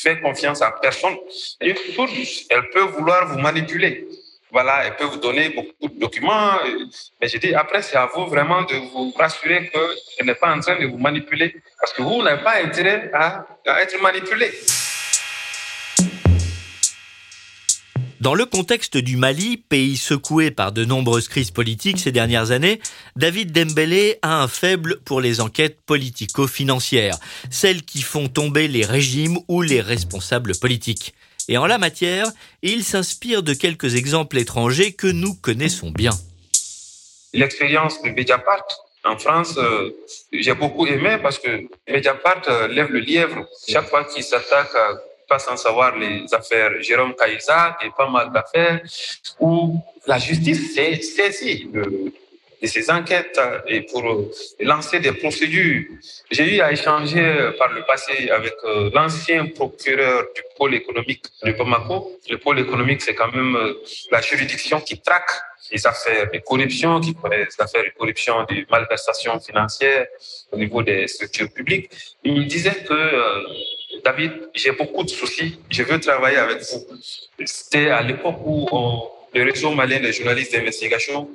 fais 0.00 0.18
confiance 0.26 0.60
à 0.62 0.70
personne. 0.86 1.16
Une 1.60 1.76
source, 1.94 2.44
elle 2.52 2.66
peut 2.74 2.86
vouloir 2.96 3.20
vous 3.30 3.40
manipuler. 3.48 3.94
Voilà, 4.56 4.74
elle 4.86 4.96
peut 4.96 5.04
vous 5.04 5.22
donner 5.28 5.50
beaucoup 5.50 5.88
de 5.94 5.98
documents. 6.06 6.52
Mais 7.20 7.28
j'ai 7.28 7.40
dit, 7.44 7.52
après, 7.54 7.82
c'est 7.82 7.98
à 8.04 8.06
vous 8.12 8.24
vraiment 8.34 8.62
de 8.62 8.76
vous 8.92 9.12
rassurer 9.24 9.70
qu'elle 9.70 10.26
n'est 10.28 10.40
pas 10.44 10.50
en 10.56 10.60
train 10.60 10.76
de 10.82 10.86
vous 10.86 11.02
manipuler. 11.08 11.48
Parce 11.80 11.92
que 11.92 12.00
vous 12.00 12.22
n'avez 12.22 12.42
pas 12.42 12.56
intérêt 12.66 13.10
à, 13.12 13.44
à 13.66 13.82
être 13.82 14.00
manipulé. 14.00 14.48
Dans 18.26 18.34
le 18.34 18.44
contexte 18.44 18.96
du 18.96 19.16
Mali, 19.16 19.56
pays 19.56 19.96
secoué 19.96 20.50
par 20.50 20.72
de 20.72 20.84
nombreuses 20.84 21.28
crises 21.28 21.52
politiques 21.52 22.00
ces 22.00 22.10
dernières 22.10 22.50
années, 22.50 22.80
David 23.14 23.52
Dembélé 23.52 24.18
a 24.20 24.42
un 24.42 24.48
faible 24.48 24.98
pour 25.04 25.20
les 25.20 25.40
enquêtes 25.40 25.78
politico-financières, 25.86 27.18
celles 27.52 27.84
qui 27.84 28.02
font 28.02 28.26
tomber 28.26 28.66
les 28.66 28.84
régimes 28.84 29.38
ou 29.46 29.62
les 29.62 29.80
responsables 29.80 30.58
politiques. 30.58 31.14
Et 31.46 31.56
en 31.56 31.66
la 31.66 31.78
matière, 31.78 32.26
il 32.62 32.82
s'inspire 32.82 33.44
de 33.44 33.54
quelques 33.54 33.94
exemples 33.94 34.38
étrangers 34.38 34.92
que 34.92 35.06
nous 35.06 35.34
connaissons 35.34 35.92
bien. 35.92 36.10
L'expérience 37.32 38.02
de 38.02 38.08
Mediapart 38.08 38.66
en 39.04 39.16
France, 39.18 39.54
euh, 39.56 39.92
j'ai 40.32 40.54
beaucoup 40.54 40.88
aimé 40.88 41.18
parce 41.22 41.38
que 41.38 41.62
Mediapart 41.88 42.42
euh, 42.48 42.66
lève 42.66 42.90
le 42.90 42.98
lièvre 42.98 43.46
chaque 43.68 43.88
fois 43.88 44.02
qu'il 44.02 44.24
s'attaque 44.24 44.74
à 44.74 44.94
pas 45.28 45.38
sans 45.38 45.56
savoir 45.56 45.96
les 45.96 46.32
affaires 46.32 46.80
Jérôme 46.80 47.14
Caïsa 47.14 47.76
et 47.84 47.90
pas 47.96 48.08
mal 48.08 48.32
d'affaires 48.32 48.80
où 49.40 49.80
la 50.06 50.18
justice 50.18 50.74
s'est 50.74 51.00
saisie 51.00 51.68
de, 51.72 52.12
ces 52.62 52.90
enquêtes 52.90 53.40
et 53.68 53.82
pour 53.82 54.02
lancer 54.60 54.98
des 54.98 55.12
procédures. 55.12 55.84
J'ai 56.30 56.56
eu 56.56 56.60
à 56.60 56.72
échanger 56.72 57.50
par 57.58 57.72
le 57.72 57.82
passé 57.84 58.28
avec 58.28 58.54
euh, 58.64 58.90
l'ancien 58.92 59.46
procureur 59.46 60.24
du 60.34 60.42
pôle 60.56 60.74
économique 60.74 61.24
de 61.44 61.52
Bamako. 61.52 62.18
Le 62.28 62.38
pôle 62.38 62.58
économique, 62.58 63.02
c'est 63.02 63.14
quand 63.14 63.30
même 63.30 63.54
euh, 63.54 63.74
la 64.10 64.20
juridiction 64.20 64.80
qui 64.80 65.00
traque 65.00 65.30
les 65.70 65.86
affaires 65.86 66.30
de 66.32 66.38
corruption, 66.38 67.00
qui 67.00 67.14
connaît 67.14 67.44
les 67.44 67.60
affaires 67.60 67.84
de 67.84 67.92
corruption, 67.96 68.44
de 68.44 68.66
malversation 68.70 69.38
financière 69.40 70.06
au 70.50 70.56
niveau 70.56 70.82
des 70.82 71.06
structures 71.08 71.50
publiques. 71.52 71.90
Il 72.24 72.34
me 72.34 72.44
disait 72.44 72.84
que 72.88 72.92
euh, 72.92 73.42
David, 74.06 74.50
j'ai 74.54 74.70
beaucoup 74.70 75.02
de 75.02 75.08
soucis, 75.08 75.58
je 75.68 75.82
veux 75.82 75.98
travailler 75.98 76.36
avec 76.36 76.62
vous. 76.70 76.86
C'était 77.44 77.88
à 77.90 78.02
l'époque 78.02 78.40
où 78.44 78.68
le 79.34 79.42
réseau 79.42 79.72
malien 79.72 79.98
des 79.98 80.12
journalistes 80.12 80.52
d'investigation 80.52 81.28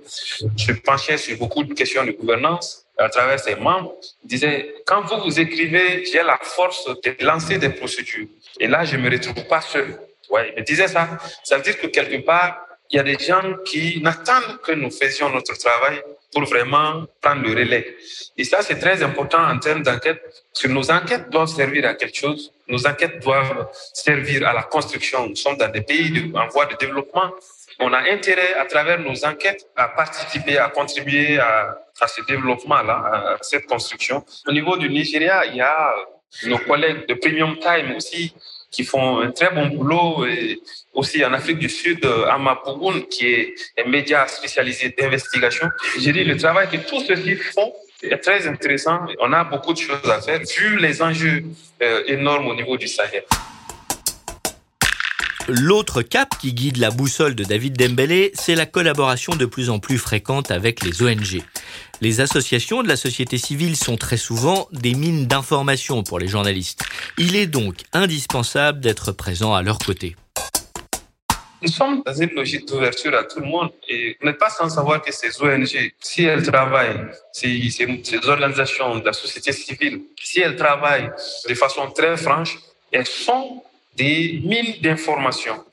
se 0.66 0.72
penchait 0.88 1.18
sur 1.18 1.38
beaucoup 1.38 1.66
de 1.66 1.74
questions 1.74 2.06
de 2.06 2.12
gouvernance 2.12 2.86
à 2.98 3.10
travers 3.10 3.42
ses 3.42 3.56
membres. 3.56 3.94
Il 4.24 4.30
disait, 4.30 4.74
quand 4.86 5.01
vous 5.01 5.20
vous 5.25 5.38
écrivez, 5.38 6.06
j'ai 6.06 6.24
la 6.24 6.40
force 6.42 6.86
de 7.04 7.25
lancer 7.25 7.58
des 7.58 7.72
procédures. 7.80 8.28
Et 8.62 8.68
là, 8.68 8.86
je 8.86 8.96
ne 8.96 9.01
me 9.01 9.10
retrouve 9.10 9.44
pas 9.54 9.60
seul. 9.60 10.00
Ouais, 10.30 10.54
il 10.56 10.62
me 10.62 10.66
disait 10.66 10.88
ça. 10.88 11.04
Ça 11.44 11.58
veut 11.58 11.63
dire 11.63 11.78
que 11.78 11.88
quelque 11.88 12.20
part, 12.25 12.68
il 12.91 12.98
y 12.98 13.00
a 13.00 13.03
des 13.03 13.17
gens 13.17 13.55
qui 13.65 14.01
n'attendent 14.01 14.60
que 14.62 14.74
nous 14.74 14.91
faisions 14.91 15.29
notre 15.29 15.57
travail 15.57 16.01
pour 16.33 16.43
vraiment 16.45 17.05
prendre 17.21 17.41
le 17.43 17.50
relais. 17.50 17.95
Et 18.38 18.43
ça, 18.43 18.62
c'est 18.62 18.79
très 18.79 19.01
important 19.03 19.43
en 19.43 19.57
termes 19.60 19.83
d'enquête, 19.83 20.21
parce 20.21 20.63
que 20.63 20.67
nos 20.67 20.89
enquêtes 20.91 21.29
doivent 21.29 21.48
servir 21.50 21.86
à 21.88 21.93
quelque 21.93 22.17
chose. 22.17 22.51
Nos 22.67 22.86
enquêtes 22.88 23.19
doivent 23.21 23.69
servir 23.93 24.48
à 24.48 24.53
la 24.53 24.63
construction. 24.63 25.27
Nous 25.27 25.36
sommes 25.36 25.57
dans 25.57 25.69
des 25.69 25.81
pays 25.81 26.31
en 26.33 26.48
voie 26.48 26.65
de 26.65 26.75
développement. 26.75 27.31
On 27.79 27.91
a 27.93 28.00
intérêt, 28.12 28.53
à 28.55 28.65
travers 28.65 29.00
nos 29.00 29.25
enquêtes, 29.25 29.67
à 29.75 29.88
participer, 29.89 30.57
à 30.57 30.69
contribuer 30.69 31.39
à, 31.39 31.77
à 32.00 32.07
ce 32.07 32.21
développement-là, 32.24 33.36
à 33.36 33.38
cette 33.41 33.65
construction. 33.65 34.24
Au 34.48 34.51
niveau 34.51 34.77
du 34.77 34.89
Nigeria, 34.89 35.45
il 35.45 35.55
y 35.55 35.62
a 35.62 35.95
nos 36.43 36.60
collègues 36.60 37.07
de 37.07 37.13
Premium 37.15 37.57
Time 37.60 37.95
aussi 37.95 38.33
qui 38.72 38.84
font 38.84 39.20
un 39.20 39.32
très 39.32 39.54
bon 39.54 39.68
boulot. 39.68 40.25
Et 40.25 40.60
aussi 40.94 41.24
en 41.24 41.34
Afrique 41.34 41.60
du 41.60 41.70
Sud, 41.70 42.06
à 42.06 42.38
Mapugun, 42.38 43.01
qui 43.10 43.28
est 43.28 43.54
un 43.80 43.90
média 43.90 44.28
spécialisé 44.28 44.94
d'investigation. 44.98 45.68
J'ai 46.00 46.12
dit, 46.12 46.24
le 46.24 46.38
travail 46.38 46.68
que 46.70 46.78
tous 46.78 47.01
ceux-ci 47.01 47.36
font 47.36 47.74
est 48.04 48.18
très 48.18 48.48
intéressant. 48.48 49.00
On 49.20 49.32
a 49.34 49.44
beaucoup 49.44 49.74
de 49.74 49.78
choses 49.78 50.10
à 50.10 50.22
faire 50.22 50.40
vu 50.58 50.78
les 50.78 51.01
enjeux 51.01 51.44
euh, 51.82 52.04
énormes 52.08 52.48
au 52.48 52.56
niveau 52.56 52.78
du 52.78 52.88
Sahel. 52.88 53.24
L'autre 55.48 56.01
cap 56.03 56.38
qui 56.39 56.53
guide 56.53 56.77
la 56.77 56.91
boussole 56.91 57.33
de 57.33 57.43
David 57.43 57.75
Dembélé, 57.75 58.31
c'est 58.36 58.55
la 58.55 58.65
collaboration 58.65 59.36
de 59.36 59.45
plus 59.45 59.69
en 59.69 59.79
plus 59.79 59.98
fréquente 59.98 60.51
avec 60.51 60.83
les 60.83 61.01
ONG. 61.01 61.41
Les 62.00 62.21
associations 62.21 62.83
de 62.83 62.88
la 62.88 62.95
société 62.95 63.38
civile 63.38 63.75
sont 63.75 63.98
très 63.98 64.17
souvent 64.17 64.67
des 64.71 64.93
mines 64.93 65.25
d'informations 65.25 66.03
pour 66.03 66.19
les 66.19 66.27
journalistes. 66.27 66.83
Il 67.17 67.36
est 67.36 67.48
donc 67.48 67.75
indispensable 67.91 68.79
d'être 68.79 69.12
présent 69.12 69.53
à 69.53 69.63
leur 69.63 69.79
côté. 69.79 70.15
Nous 71.63 71.69
sommes 71.69 72.01
dans 72.05 72.13
une 72.13 72.31
logique 72.31 72.67
d'ouverture 72.67 73.15
à 73.15 73.24
tout 73.24 73.39
le 73.39 73.45
monde 73.45 73.71
et 73.88 74.17
vous 74.19 74.27
n'êtes 74.27 74.39
pas 74.39 74.50
sans 74.50 74.69
savoir 74.69 75.01
que 75.01 75.12
ces 75.12 75.41
ONG, 75.41 75.91
si 76.00 76.24
elles 76.24 76.43
travaillent, 76.43 77.07
ces 77.33 77.69
organisations 78.25 78.98
de 78.98 79.05
la 79.05 79.13
société 79.13 79.51
civile, 79.51 80.01
si 80.19 80.39
elles 80.39 80.55
travaillent 80.55 81.12
de 81.48 81.53
façon 81.53 81.89
très 81.91 82.17
franche, 82.17 82.57
elles 82.91 83.05
sont 83.05 83.63
des 83.95 84.41
mines 84.43 84.75
d'informations. 84.81 85.63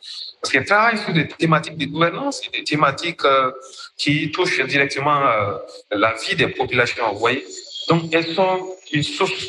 Parce 0.40 0.52
qu'elles 0.52 0.64
travaillent 0.64 0.98
sur 0.98 1.12
des 1.12 1.26
thématiques 1.28 1.76
de 1.76 1.86
gouvernance 1.86 2.42
et 2.46 2.58
des 2.58 2.64
thématiques 2.64 3.24
euh, 3.24 3.50
qui 3.96 4.30
touchent 4.30 4.60
directement 4.66 5.20
euh, 5.26 5.56
la 5.90 6.14
vie 6.14 6.36
des 6.36 6.48
populations, 6.48 7.12
vous 7.12 7.18
voyez. 7.18 7.44
Donc, 7.88 8.12
elles 8.12 8.34
sont 8.34 8.74
une 8.92 9.02
source 9.02 9.46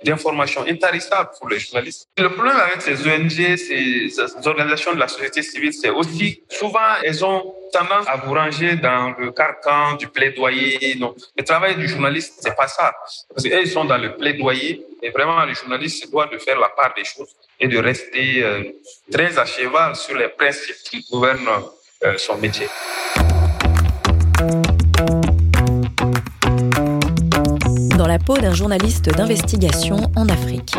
euh, 0.00 0.04
d'informations 0.04 0.64
intarissables 0.66 1.30
pour 1.38 1.48
les 1.48 1.58
journalistes. 1.58 2.08
Le 2.18 2.30
problème 2.30 2.56
avec 2.56 2.82
ces 2.82 3.06
ONG, 3.06 3.56
ces, 3.56 4.48
organisations 4.48 4.94
de 4.94 4.98
la 4.98 5.08
société 5.08 5.42
civile, 5.42 5.72
c'est 5.72 5.90
aussi 5.90 6.42
souvent 6.48 6.78
elles 7.02 7.24
ont 7.24 7.54
tendance 7.72 8.06
à 8.08 8.16
vous 8.16 8.32
ranger 8.32 8.76
dans 8.76 9.14
le 9.18 9.30
carcan 9.32 9.94
du 9.94 10.08
plaidoyer. 10.08 10.94
Non, 10.96 11.14
le 11.36 11.44
travail 11.44 11.76
du 11.76 11.86
journaliste, 11.86 12.34
c'est 12.40 12.56
pas 12.56 12.68
ça. 12.68 12.94
Parce 13.34 13.42
qu'ils 13.42 13.70
sont 13.70 13.84
dans 13.84 13.98
le 13.98 14.16
plaidoyer 14.16 14.84
et 15.02 15.10
vraiment 15.10 15.44
le 15.44 15.54
journaliste 15.54 16.10
doit 16.10 16.26
de 16.26 16.38
faire 16.38 16.58
la 16.58 16.70
part 16.70 16.94
des 16.96 17.04
choses 17.04 17.34
et 17.60 17.68
de 17.68 17.78
rester 17.78 18.42
euh, 18.42 18.62
très 19.12 19.38
à 19.38 19.44
cheval 19.44 19.94
sur 19.96 20.16
les 20.16 20.28
principes 20.28 20.82
qui 20.84 21.04
gouvernent 21.10 21.48
son 22.16 22.38
métier. 22.38 22.68
Dans 27.98 28.06
la 28.06 28.20
peau 28.20 28.38
d'un 28.38 28.54
journaliste 28.54 29.06
d'investigation 29.06 29.96
en 30.14 30.28
Afrique. 30.28 30.72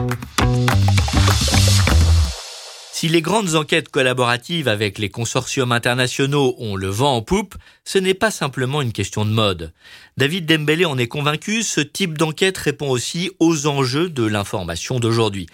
Si 2.93 3.09
les 3.09 3.21
grandes 3.21 3.55
enquêtes 3.55 3.89
collaboratives 3.89 4.69
avec 4.69 4.97
les 4.97 5.09
consortiums 5.09 5.73
internationaux 5.73 6.55
ont 6.59 6.77
le 6.77 6.87
vent 6.87 7.17
en 7.17 7.21
poupe, 7.21 7.55
ce 7.83 7.97
n'est 7.97 8.13
pas 8.13 8.31
simplement 8.31 8.81
une 8.81 8.93
question 8.93 9.25
de 9.25 9.31
mode. 9.31 9.73
David 10.15 10.45
Dembélé 10.45 10.85
en 10.85 10.97
est 10.97 11.09
convaincu, 11.09 11.61
ce 11.61 11.81
type 11.81 12.17
d'enquête 12.17 12.57
répond 12.57 12.89
aussi 12.89 13.31
aux 13.39 13.67
enjeux 13.67 14.07
de 14.07 14.23
l'information 14.23 15.01
d'aujourd'hui. 15.01 15.47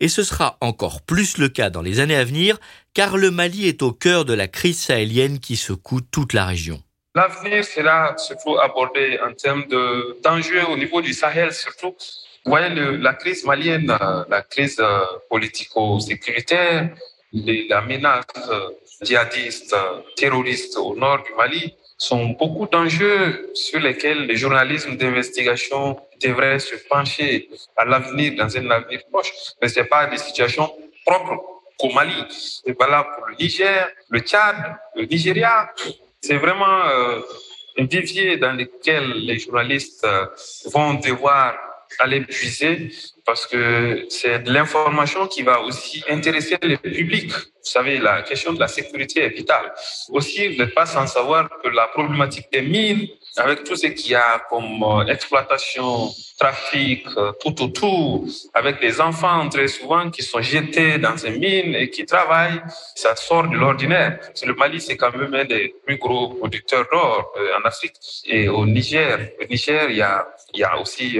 Et 0.00 0.08
ce 0.08 0.24
sera 0.24 0.58
encore 0.60 1.02
plus 1.02 1.38
le 1.38 1.48
cas 1.48 1.70
dans 1.70 1.82
les 1.82 2.00
années 2.00 2.16
à 2.16 2.24
venir, 2.24 2.58
car 2.94 3.16
le 3.16 3.30
Mali 3.30 3.68
est 3.68 3.82
au 3.82 3.92
cœur 3.92 4.24
de 4.24 4.32
la 4.32 4.48
crise 4.48 4.80
sahélienne 4.80 5.38
qui 5.38 5.54
secoue 5.54 6.00
toute 6.00 6.32
la 6.32 6.46
région. 6.46 6.82
L'avenir 7.14 7.64
sera 7.64 8.16
surtout 8.16 8.58
abordé 8.58 9.18
en 9.26 9.32
termes 9.34 9.64
d'enjeux 10.22 10.64
au 10.66 10.76
niveau 10.76 11.00
du 11.02 11.12
Sahel 11.12 11.52
surtout 11.52 11.94
vous 12.44 12.50
voyez, 12.50 12.74
la 12.74 13.14
crise 13.14 13.44
malienne, 13.44 13.88
euh, 13.90 14.24
la 14.28 14.42
crise 14.42 14.80
euh, 14.80 14.98
politico-sécuritaire, 15.30 16.90
la 17.32 17.80
menace 17.82 18.24
euh, 18.50 18.68
djihadiste, 19.00 19.76
terroriste 20.16 20.76
au 20.76 20.96
nord 20.96 21.22
du 21.22 21.32
Mali 21.34 21.76
sont 21.96 22.30
beaucoup 22.30 22.66
d'enjeux 22.66 23.48
sur 23.54 23.78
lesquels 23.78 24.26
le 24.26 24.34
journalisme 24.34 24.96
d'investigation 24.96 26.00
devrait 26.20 26.58
se 26.58 26.74
pencher 26.90 27.48
à 27.76 27.84
l'avenir, 27.84 28.34
dans 28.36 28.56
un 28.56 28.68
avenir 28.72 29.02
proche. 29.12 29.32
Mais 29.60 29.68
ce 29.68 29.78
n'est 29.78 29.86
pas 29.86 30.06
des 30.06 30.18
situations 30.18 30.68
propres 31.06 31.40
qu'au 31.78 31.92
Mali. 31.92 32.24
C'est 32.28 32.76
valable 32.76 33.08
pour 33.16 33.28
le 33.28 33.36
Niger, 33.36 33.88
le 34.08 34.18
Tchad, 34.18 34.56
le 34.96 35.04
Nigeria. 35.04 35.72
C'est 36.22 36.36
vraiment 36.36 36.84
un 37.78 37.84
vivier 37.84 38.36
dans 38.36 38.52
lequel 38.52 39.12
les 39.26 39.38
journalistes 39.38 40.06
vont 40.66 40.94
devoir 40.94 41.54
aller 41.98 42.20
puiser 42.22 42.90
parce 43.24 43.46
que 43.46 44.06
c'est 44.08 44.40
de 44.40 44.52
l'information 44.52 45.26
qui 45.26 45.42
va 45.42 45.60
aussi 45.62 46.02
intéresser 46.08 46.56
le 46.62 46.76
public. 46.76 47.30
Vous 47.32 47.70
savez, 47.78 47.98
la 47.98 48.22
question 48.22 48.52
de 48.52 48.60
la 48.60 48.68
sécurité 48.68 49.22
est 49.22 49.28
vitale. 49.28 49.72
Aussi, 50.10 50.48
vous 50.48 50.58
n'êtes 50.62 50.74
pas 50.74 50.86
sans 50.86 51.06
savoir 51.06 51.48
que 51.62 51.68
la 51.68 51.86
problématique 51.88 52.46
des 52.52 52.62
mines, 52.62 53.08
avec 53.36 53.64
tout 53.64 53.76
ce 53.76 53.86
qu'il 53.86 54.12
y 54.12 54.14
a 54.14 54.42
comme 54.50 54.82
euh, 54.82 55.06
exploitation, 55.06 56.10
trafic, 56.38 57.06
euh, 57.16 57.32
tout 57.40 57.62
autour, 57.62 58.24
avec 58.52 58.80
des 58.80 59.00
enfants 59.00 59.48
très 59.48 59.68
souvent 59.68 60.10
qui 60.10 60.22
sont 60.22 60.42
jetés 60.42 60.98
dans 60.98 61.16
ces 61.16 61.30
mines 61.30 61.74
et 61.74 61.88
qui 61.88 62.04
travaillent, 62.04 62.62
ça 62.94 63.16
sort 63.16 63.48
de 63.48 63.56
l'ordinaire. 63.56 64.18
Le 64.44 64.54
Mali, 64.54 64.80
c'est 64.80 64.96
quand 64.96 65.16
même 65.16 65.34
un 65.34 65.44
des 65.44 65.74
plus 65.86 65.96
gros 65.96 66.28
producteurs 66.34 66.86
d'or 66.92 67.32
euh, 67.38 67.58
en 67.58 67.66
Afrique. 67.66 67.94
Et 68.26 68.48
au 68.48 68.66
Niger, 68.66 69.30
au 69.40 69.44
Niger, 69.46 69.88
il 69.88 69.96
y 69.96 70.02
a, 70.02 70.28
il 70.52 70.60
y 70.60 70.64
a 70.64 70.78
aussi 70.78 71.18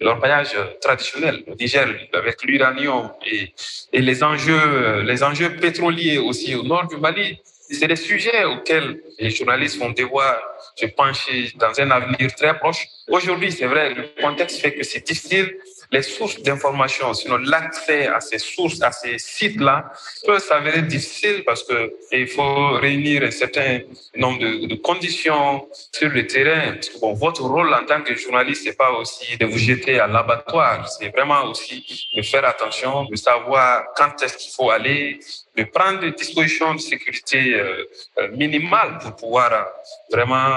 l'orpaillage 0.00 0.56
traditionnel. 0.80 1.42
Au 1.48 1.54
Niger, 1.56 1.88
avec 2.12 2.42
l'uranium 2.44 3.10
et, 3.26 3.52
les 3.92 4.22
enjeux 4.22 5.56
pétroliers 5.60 6.18
aussi 6.18 6.54
au 6.54 6.62
nord 6.62 6.86
du 6.86 6.96
Mali, 6.96 7.38
c'est 7.70 7.86
des 7.86 7.96
sujets 7.96 8.44
auxquels 8.44 9.00
les 9.18 9.30
journalistes 9.30 9.78
vont 9.78 9.90
devoir 9.90 10.36
se 10.74 10.86
pencher 10.86 11.52
dans 11.56 11.78
un 11.80 11.90
avenir 11.90 12.34
très 12.34 12.58
proche. 12.58 12.86
Aujourd'hui, 13.08 13.52
c'est 13.52 13.66
vrai, 13.66 13.94
le 13.94 14.04
contexte 14.20 14.60
fait 14.60 14.74
que 14.74 14.82
c'est 14.82 15.06
difficile. 15.06 15.56
Les 15.92 16.02
sources 16.02 16.40
d'information, 16.40 17.12
sinon 17.14 17.38
l'accès 17.38 18.06
à 18.06 18.20
ces 18.20 18.38
sources, 18.38 18.80
à 18.80 18.92
ces 18.92 19.18
sites-là, 19.18 19.92
peut 20.24 20.38
s'avérer 20.38 20.82
difficile 20.82 21.42
parce 21.44 21.64
que 21.64 21.92
il 22.12 22.28
faut 22.28 22.74
réunir 22.74 23.24
un 23.24 23.30
certain 23.32 23.80
nombre 24.14 24.38
de, 24.38 24.74
conditions 24.76 25.66
sur 25.92 26.08
le 26.08 26.26
terrain. 26.28 26.74
Parce 26.74 26.90
que 26.90 27.00
bon, 27.00 27.12
votre 27.14 27.42
rôle 27.42 27.74
en 27.74 27.84
tant 27.84 28.02
que 28.02 28.14
journaliste, 28.14 28.62
c'est 28.64 28.76
pas 28.76 28.92
aussi 28.92 29.36
de 29.36 29.46
vous 29.46 29.58
jeter 29.58 29.98
à 29.98 30.06
l'abattoir. 30.06 30.88
C'est 30.88 31.08
vraiment 31.08 31.44
aussi 31.46 32.08
de 32.14 32.22
faire 32.22 32.44
attention, 32.44 33.04
de 33.06 33.16
savoir 33.16 33.86
quand 33.96 34.22
est-ce 34.22 34.36
qu'il 34.36 34.52
faut 34.52 34.70
aller, 34.70 35.18
de 35.56 35.64
prendre 35.64 36.00
des 36.00 36.12
dispositions 36.12 36.74
de 36.74 36.80
sécurité 36.80 37.54
euh, 37.54 37.84
euh, 38.18 38.28
minimales 38.36 38.98
pour 39.00 39.16
pouvoir 39.16 39.52
euh, 39.52 39.64
vraiment 40.12 40.56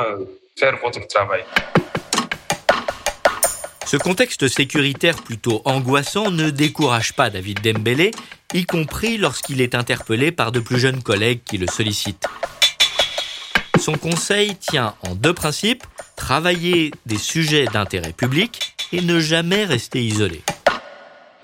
faire 0.56 0.78
votre 0.78 1.08
travail. 1.08 1.44
Ce 3.94 3.98
contexte 4.00 4.48
sécuritaire 4.48 5.18
plutôt 5.18 5.62
angoissant 5.66 6.32
ne 6.32 6.50
décourage 6.50 7.14
pas 7.14 7.30
David 7.30 7.62
Dembélé, 7.62 8.10
y 8.52 8.66
compris 8.66 9.20
lorsqu'il 9.20 9.62
est 9.62 9.76
interpellé 9.76 10.32
par 10.32 10.52
de 10.52 10.60
plus 10.60 10.80
jeunes 10.80 11.04
collègues 11.04 11.42
qui 11.46 11.60
le 11.60 11.68
sollicitent. 11.68 12.26
Son 13.80 13.94
conseil 13.94 14.56
tient 14.56 14.96
en 15.04 15.14
deux 15.14 15.36
principes, 15.36 15.84
travailler 16.16 16.90
des 17.06 17.20
sujets 17.20 17.66
d'intérêt 17.66 18.14
public 18.14 18.76
et 18.94 19.02
ne 19.02 19.20
jamais 19.20 19.64
rester 19.64 20.04
isolé. 20.04 20.42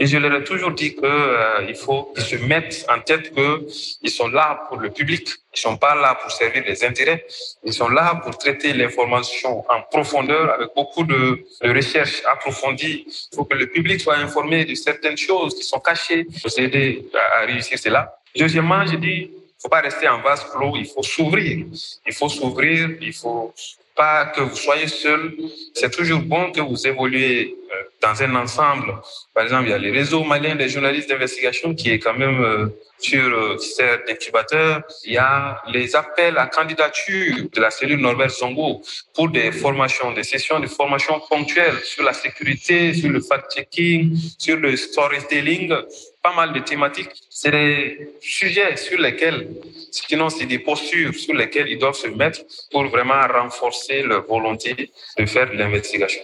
Et 0.01 0.07
je 0.07 0.17
leur 0.17 0.33
ai 0.33 0.43
toujours 0.45 0.71
dit 0.71 0.95
qu'il 0.95 1.03
euh, 1.03 1.73
faut 1.75 2.13
qu'ils 2.15 2.23
se 2.23 2.35
mettent 2.37 2.85
en 2.89 3.01
tête 3.01 3.33
qu'ils 3.33 4.09
sont 4.09 4.29
là 4.29 4.65
pour 4.67 4.77
le 4.77 4.89
public. 4.89 5.27
Ils 5.53 5.59
sont 5.59 5.75
pas 5.75 5.93
là 5.95 6.15
pour 6.15 6.31
servir 6.31 6.63
les 6.65 6.85
intérêts. 6.85 7.25
Ils 7.65 7.73
sont 7.73 7.89
là 7.89 8.15
pour 8.23 8.37
traiter 8.37 8.71
l'information 8.73 9.65
en 9.69 9.81
profondeur 9.91 10.53
avec 10.53 10.69
beaucoup 10.73 11.03
de, 11.03 11.43
de 11.61 11.69
recherches 11.73 12.21
approfondies. 12.31 13.05
Il 13.07 13.35
faut 13.35 13.43
que 13.43 13.55
le 13.55 13.67
public 13.67 13.99
soit 13.99 14.15
informé 14.15 14.63
de 14.63 14.73
certaines 14.75 15.17
choses 15.17 15.53
qui 15.55 15.63
sont 15.63 15.79
cachées 15.79 16.25
pour 16.41 16.51
aider 16.57 17.05
à 17.35 17.45
réussir 17.45 17.77
cela. 17.77 18.19
Deuxièmement, 18.37 18.85
dis, 18.85 19.31
il 19.59 19.61
faut 19.61 19.69
pas 19.69 19.81
rester 19.81 20.07
en 20.07 20.21
vase 20.21 20.45
clos, 20.49 20.77
il 20.77 20.85
faut 20.85 21.03
s'ouvrir. 21.03 21.65
Il 22.07 22.13
faut 22.13 22.29
s'ouvrir, 22.29 22.89
il 23.01 23.11
faut 23.11 23.53
pas 23.99 24.27
que 24.27 24.39
vous 24.39 24.55
soyez 24.55 24.87
seul. 24.87 25.35
C'est 25.73 25.91
toujours 25.91 26.21
bon 26.21 26.53
que 26.53 26.61
vous 26.61 26.87
évoluez 26.87 27.53
euh, 27.73 27.75
dans 28.01 28.23
un 28.23 28.33
ensemble. 28.35 28.93
Par 29.33 29.43
exemple, 29.43 29.65
il 29.67 29.71
y 29.71 29.73
a 29.73 29.77
les 29.77 29.91
réseaux 29.91 30.23
maliens 30.23 30.55
des 30.55 30.69
journalistes 30.69 31.09
d'investigation 31.09 31.75
qui 31.75 31.89
est 31.89 31.99
quand 31.99 32.17
même 32.17 32.41
euh, 32.41 32.67
sur 32.97 33.25
euh, 33.27 33.57
cet 33.57 34.09
incubateur. 34.09 34.83
Il 35.03 35.13
y 35.13 35.17
a 35.17 35.61
les 35.67 35.97
appels 35.97 36.37
à 36.37 36.45
candidature 36.47 37.35
de 37.53 37.59
la 37.59 37.71
cellule 37.71 37.99
Norbert 37.99 38.29
Zongo 38.29 38.81
pour 39.13 39.27
des 39.29 39.51
formations, 39.51 40.13
des 40.13 40.23
sessions 40.23 40.61
de 40.61 40.67
formation 40.67 41.19
ponctuelles 41.29 41.79
sur 41.83 42.03
la 42.05 42.13
sécurité, 42.13 42.93
sur 42.93 43.09
le 43.09 43.19
fact-checking, 43.19 44.15
sur 44.37 44.55
le 44.55 44.77
storytelling, 44.77 45.73
pas 46.21 46.33
mal 46.35 46.53
de 46.53 46.59
thématiques. 46.59 47.09
C'est 47.29 47.51
des 47.51 48.13
sujets 48.19 48.75
sur 48.75 48.99
lesquels, 48.99 49.47
sinon 49.91 50.29
c'est 50.29 50.45
des 50.45 50.59
postures 50.59 51.13
sur 51.13 51.33
lesquelles 51.33 51.69
ils 51.69 51.79
doivent 51.79 51.95
se 51.95 52.07
mettre 52.07 52.41
pour 52.71 52.85
vraiment 52.87 53.21
renforcer 53.27 54.03
leur 54.03 54.25
volonté 54.25 54.91
de 55.17 55.25
faire 55.25 55.49
de 55.49 55.55
l'investigation. 55.55 56.21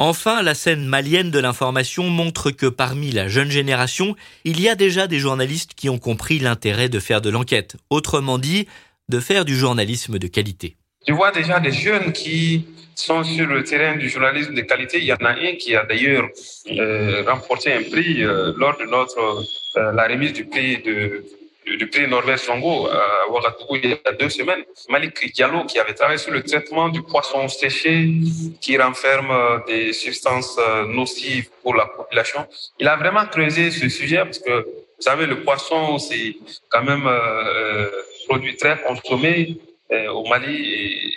Enfin, 0.00 0.42
la 0.42 0.54
scène 0.54 0.86
malienne 0.86 1.32
de 1.32 1.40
l'information 1.40 2.04
montre 2.04 2.52
que 2.52 2.66
parmi 2.66 3.10
la 3.10 3.26
jeune 3.26 3.50
génération, 3.50 4.14
il 4.44 4.60
y 4.60 4.68
a 4.68 4.76
déjà 4.76 5.08
des 5.08 5.18
journalistes 5.18 5.74
qui 5.74 5.88
ont 5.88 5.98
compris 5.98 6.38
l'intérêt 6.38 6.88
de 6.88 7.00
faire 7.00 7.20
de 7.20 7.30
l'enquête. 7.30 7.74
Autrement 7.90 8.38
dit, 8.38 8.68
de 9.08 9.18
faire 9.18 9.44
du 9.44 9.56
journalisme 9.56 10.20
de 10.20 10.28
qualité. 10.28 10.76
Je 11.08 11.12
vois 11.12 11.32
déjà 11.32 11.58
des 11.58 11.72
jeunes 11.72 12.12
qui 12.12 12.66
sont 13.04 13.22
sur 13.24 13.46
le 13.46 13.62
terrain 13.64 13.96
du 13.96 14.08
journalisme 14.08 14.54
de 14.54 14.62
qualité. 14.62 14.98
Il 14.98 15.04
y 15.04 15.12
en 15.12 15.24
a 15.24 15.30
un 15.30 15.54
qui 15.56 15.74
a 15.76 15.84
d'ailleurs 15.84 16.28
euh, 16.70 17.22
remporté 17.26 17.72
un 17.72 17.82
prix 17.82 18.22
euh, 18.22 18.52
lors 18.56 18.76
de 18.76 18.84
notre 18.84 19.44
euh, 19.76 19.92
la 19.92 20.06
remise 20.08 20.32
du 20.32 20.44
prix 20.44 20.78
de 20.78 21.24
du 21.80 21.86
prix 21.86 22.08
Norvège 22.08 22.38
Songo 22.38 22.86
à 22.86 23.30
Ouagadougou 23.30 23.76
il 23.76 23.90
y 23.90 23.92
a 23.92 24.12
deux 24.12 24.30
semaines. 24.30 24.64
Malik 24.88 25.34
Diallo, 25.34 25.64
qui 25.64 25.78
avait 25.78 25.92
travaillé 25.92 26.16
sur 26.16 26.32
le 26.32 26.42
traitement 26.42 26.88
du 26.88 27.02
poisson 27.02 27.46
séché 27.46 28.10
qui 28.62 28.78
renferme 28.78 29.62
des 29.66 29.92
substances 29.92 30.58
nocives 30.86 31.50
pour 31.62 31.74
la 31.74 31.84
population, 31.84 32.46
il 32.78 32.88
a 32.88 32.96
vraiment 32.96 33.26
creusé 33.26 33.70
ce 33.70 33.86
sujet 33.90 34.16
parce 34.24 34.38
que, 34.38 34.50
vous 34.50 35.02
savez, 35.10 35.26
le 35.26 35.42
poisson, 35.42 35.98
c'est 35.98 36.36
quand 36.70 36.84
même 36.84 37.06
euh, 37.06 37.86
produit 38.26 38.56
très 38.56 38.80
consommé 38.80 39.58
au 40.10 40.26
Mali 40.26 41.12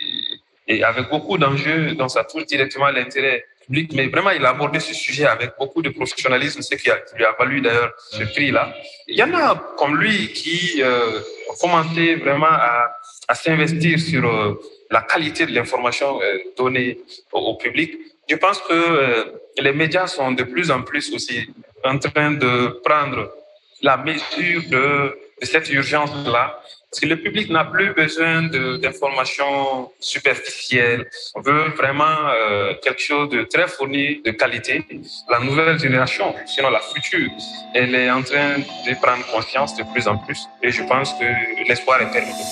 avec 0.80 1.08
beaucoup 1.10 1.36
d'enjeux, 1.38 1.94
donc 1.94 2.10
ça 2.10 2.24
touche 2.24 2.46
directement 2.46 2.88
l'intérêt 2.88 3.44
public. 3.66 3.92
Mais 3.94 4.06
vraiment, 4.06 4.30
il 4.30 4.44
a 4.44 4.50
abordé 4.50 4.80
ce 4.80 4.94
sujet 4.94 5.26
avec 5.26 5.52
beaucoup 5.58 5.82
de 5.82 5.90
professionnalisme, 5.90 6.62
ce 6.62 6.74
qui, 6.74 6.90
lui 7.16 7.24
a 7.24 7.32
valu 7.38 7.60
d'ailleurs 7.60 7.92
ce 7.98 8.24
prix-là. 8.24 8.74
Il 9.08 9.16
y 9.16 9.22
en 9.22 9.34
a 9.34 9.54
comme 9.76 9.96
lui 9.96 10.32
qui 10.32 10.82
euh, 10.82 11.20
ont 11.50 11.56
commencé 11.60 12.16
vraiment 12.16 12.46
à, 12.50 12.90
s'investir 13.34 13.98
sur 13.98 14.24
euh, 14.26 14.60
la 14.90 15.00
qualité 15.02 15.46
de 15.46 15.52
l'information 15.52 16.20
euh, 16.22 16.38
donnée 16.56 16.98
au, 17.32 17.54
public. 17.56 17.96
Je 18.28 18.36
pense 18.36 18.58
que 18.60 18.72
euh, 18.72 19.24
les 19.58 19.72
médias 19.72 20.06
sont 20.06 20.32
de 20.32 20.42
plus 20.42 20.70
en 20.70 20.82
plus 20.82 21.12
aussi 21.14 21.48
en 21.82 21.98
train 21.98 22.32
de 22.32 22.80
prendre 22.84 23.32
la 23.80 23.96
mesure 23.96 24.62
de 24.68 25.18
cette 25.42 25.68
urgence-là 25.70 26.60
Parce 26.92 27.00
que 27.00 27.06
le 27.06 27.16
public 27.16 27.48
n'a 27.48 27.64
plus 27.64 27.94
besoin 27.94 28.42
d'informations 28.42 29.90
superficielles. 29.98 31.08
On 31.34 31.40
veut 31.40 31.70
vraiment 31.74 32.04
euh, 32.04 32.74
quelque 32.82 33.00
chose 33.00 33.30
de 33.30 33.44
très 33.44 33.66
fourni, 33.66 34.20
de 34.22 34.30
qualité. 34.32 34.84
La 35.30 35.38
nouvelle 35.38 35.78
génération, 35.78 36.34
sinon 36.44 36.68
la 36.68 36.80
future, 36.80 37.30
elle 37.74 37.94
est 37.94 38.10
en 38.10 38.20
train 38.20 38.58
de 38.58 38.94
prendre 39.00 39.24
conscience 39.32 39.74
de 39.74 39.84
plus 39.90 40.06
en 40.06 40.18
plus. 40.18 40.46
Et 40.62 40.70
je 40.70 40.82
pense 40.82 41.14
que 41.14 41.24
l'espoir 41.66 42.02
est 42.02 42.10
terminé. 42.10 42.42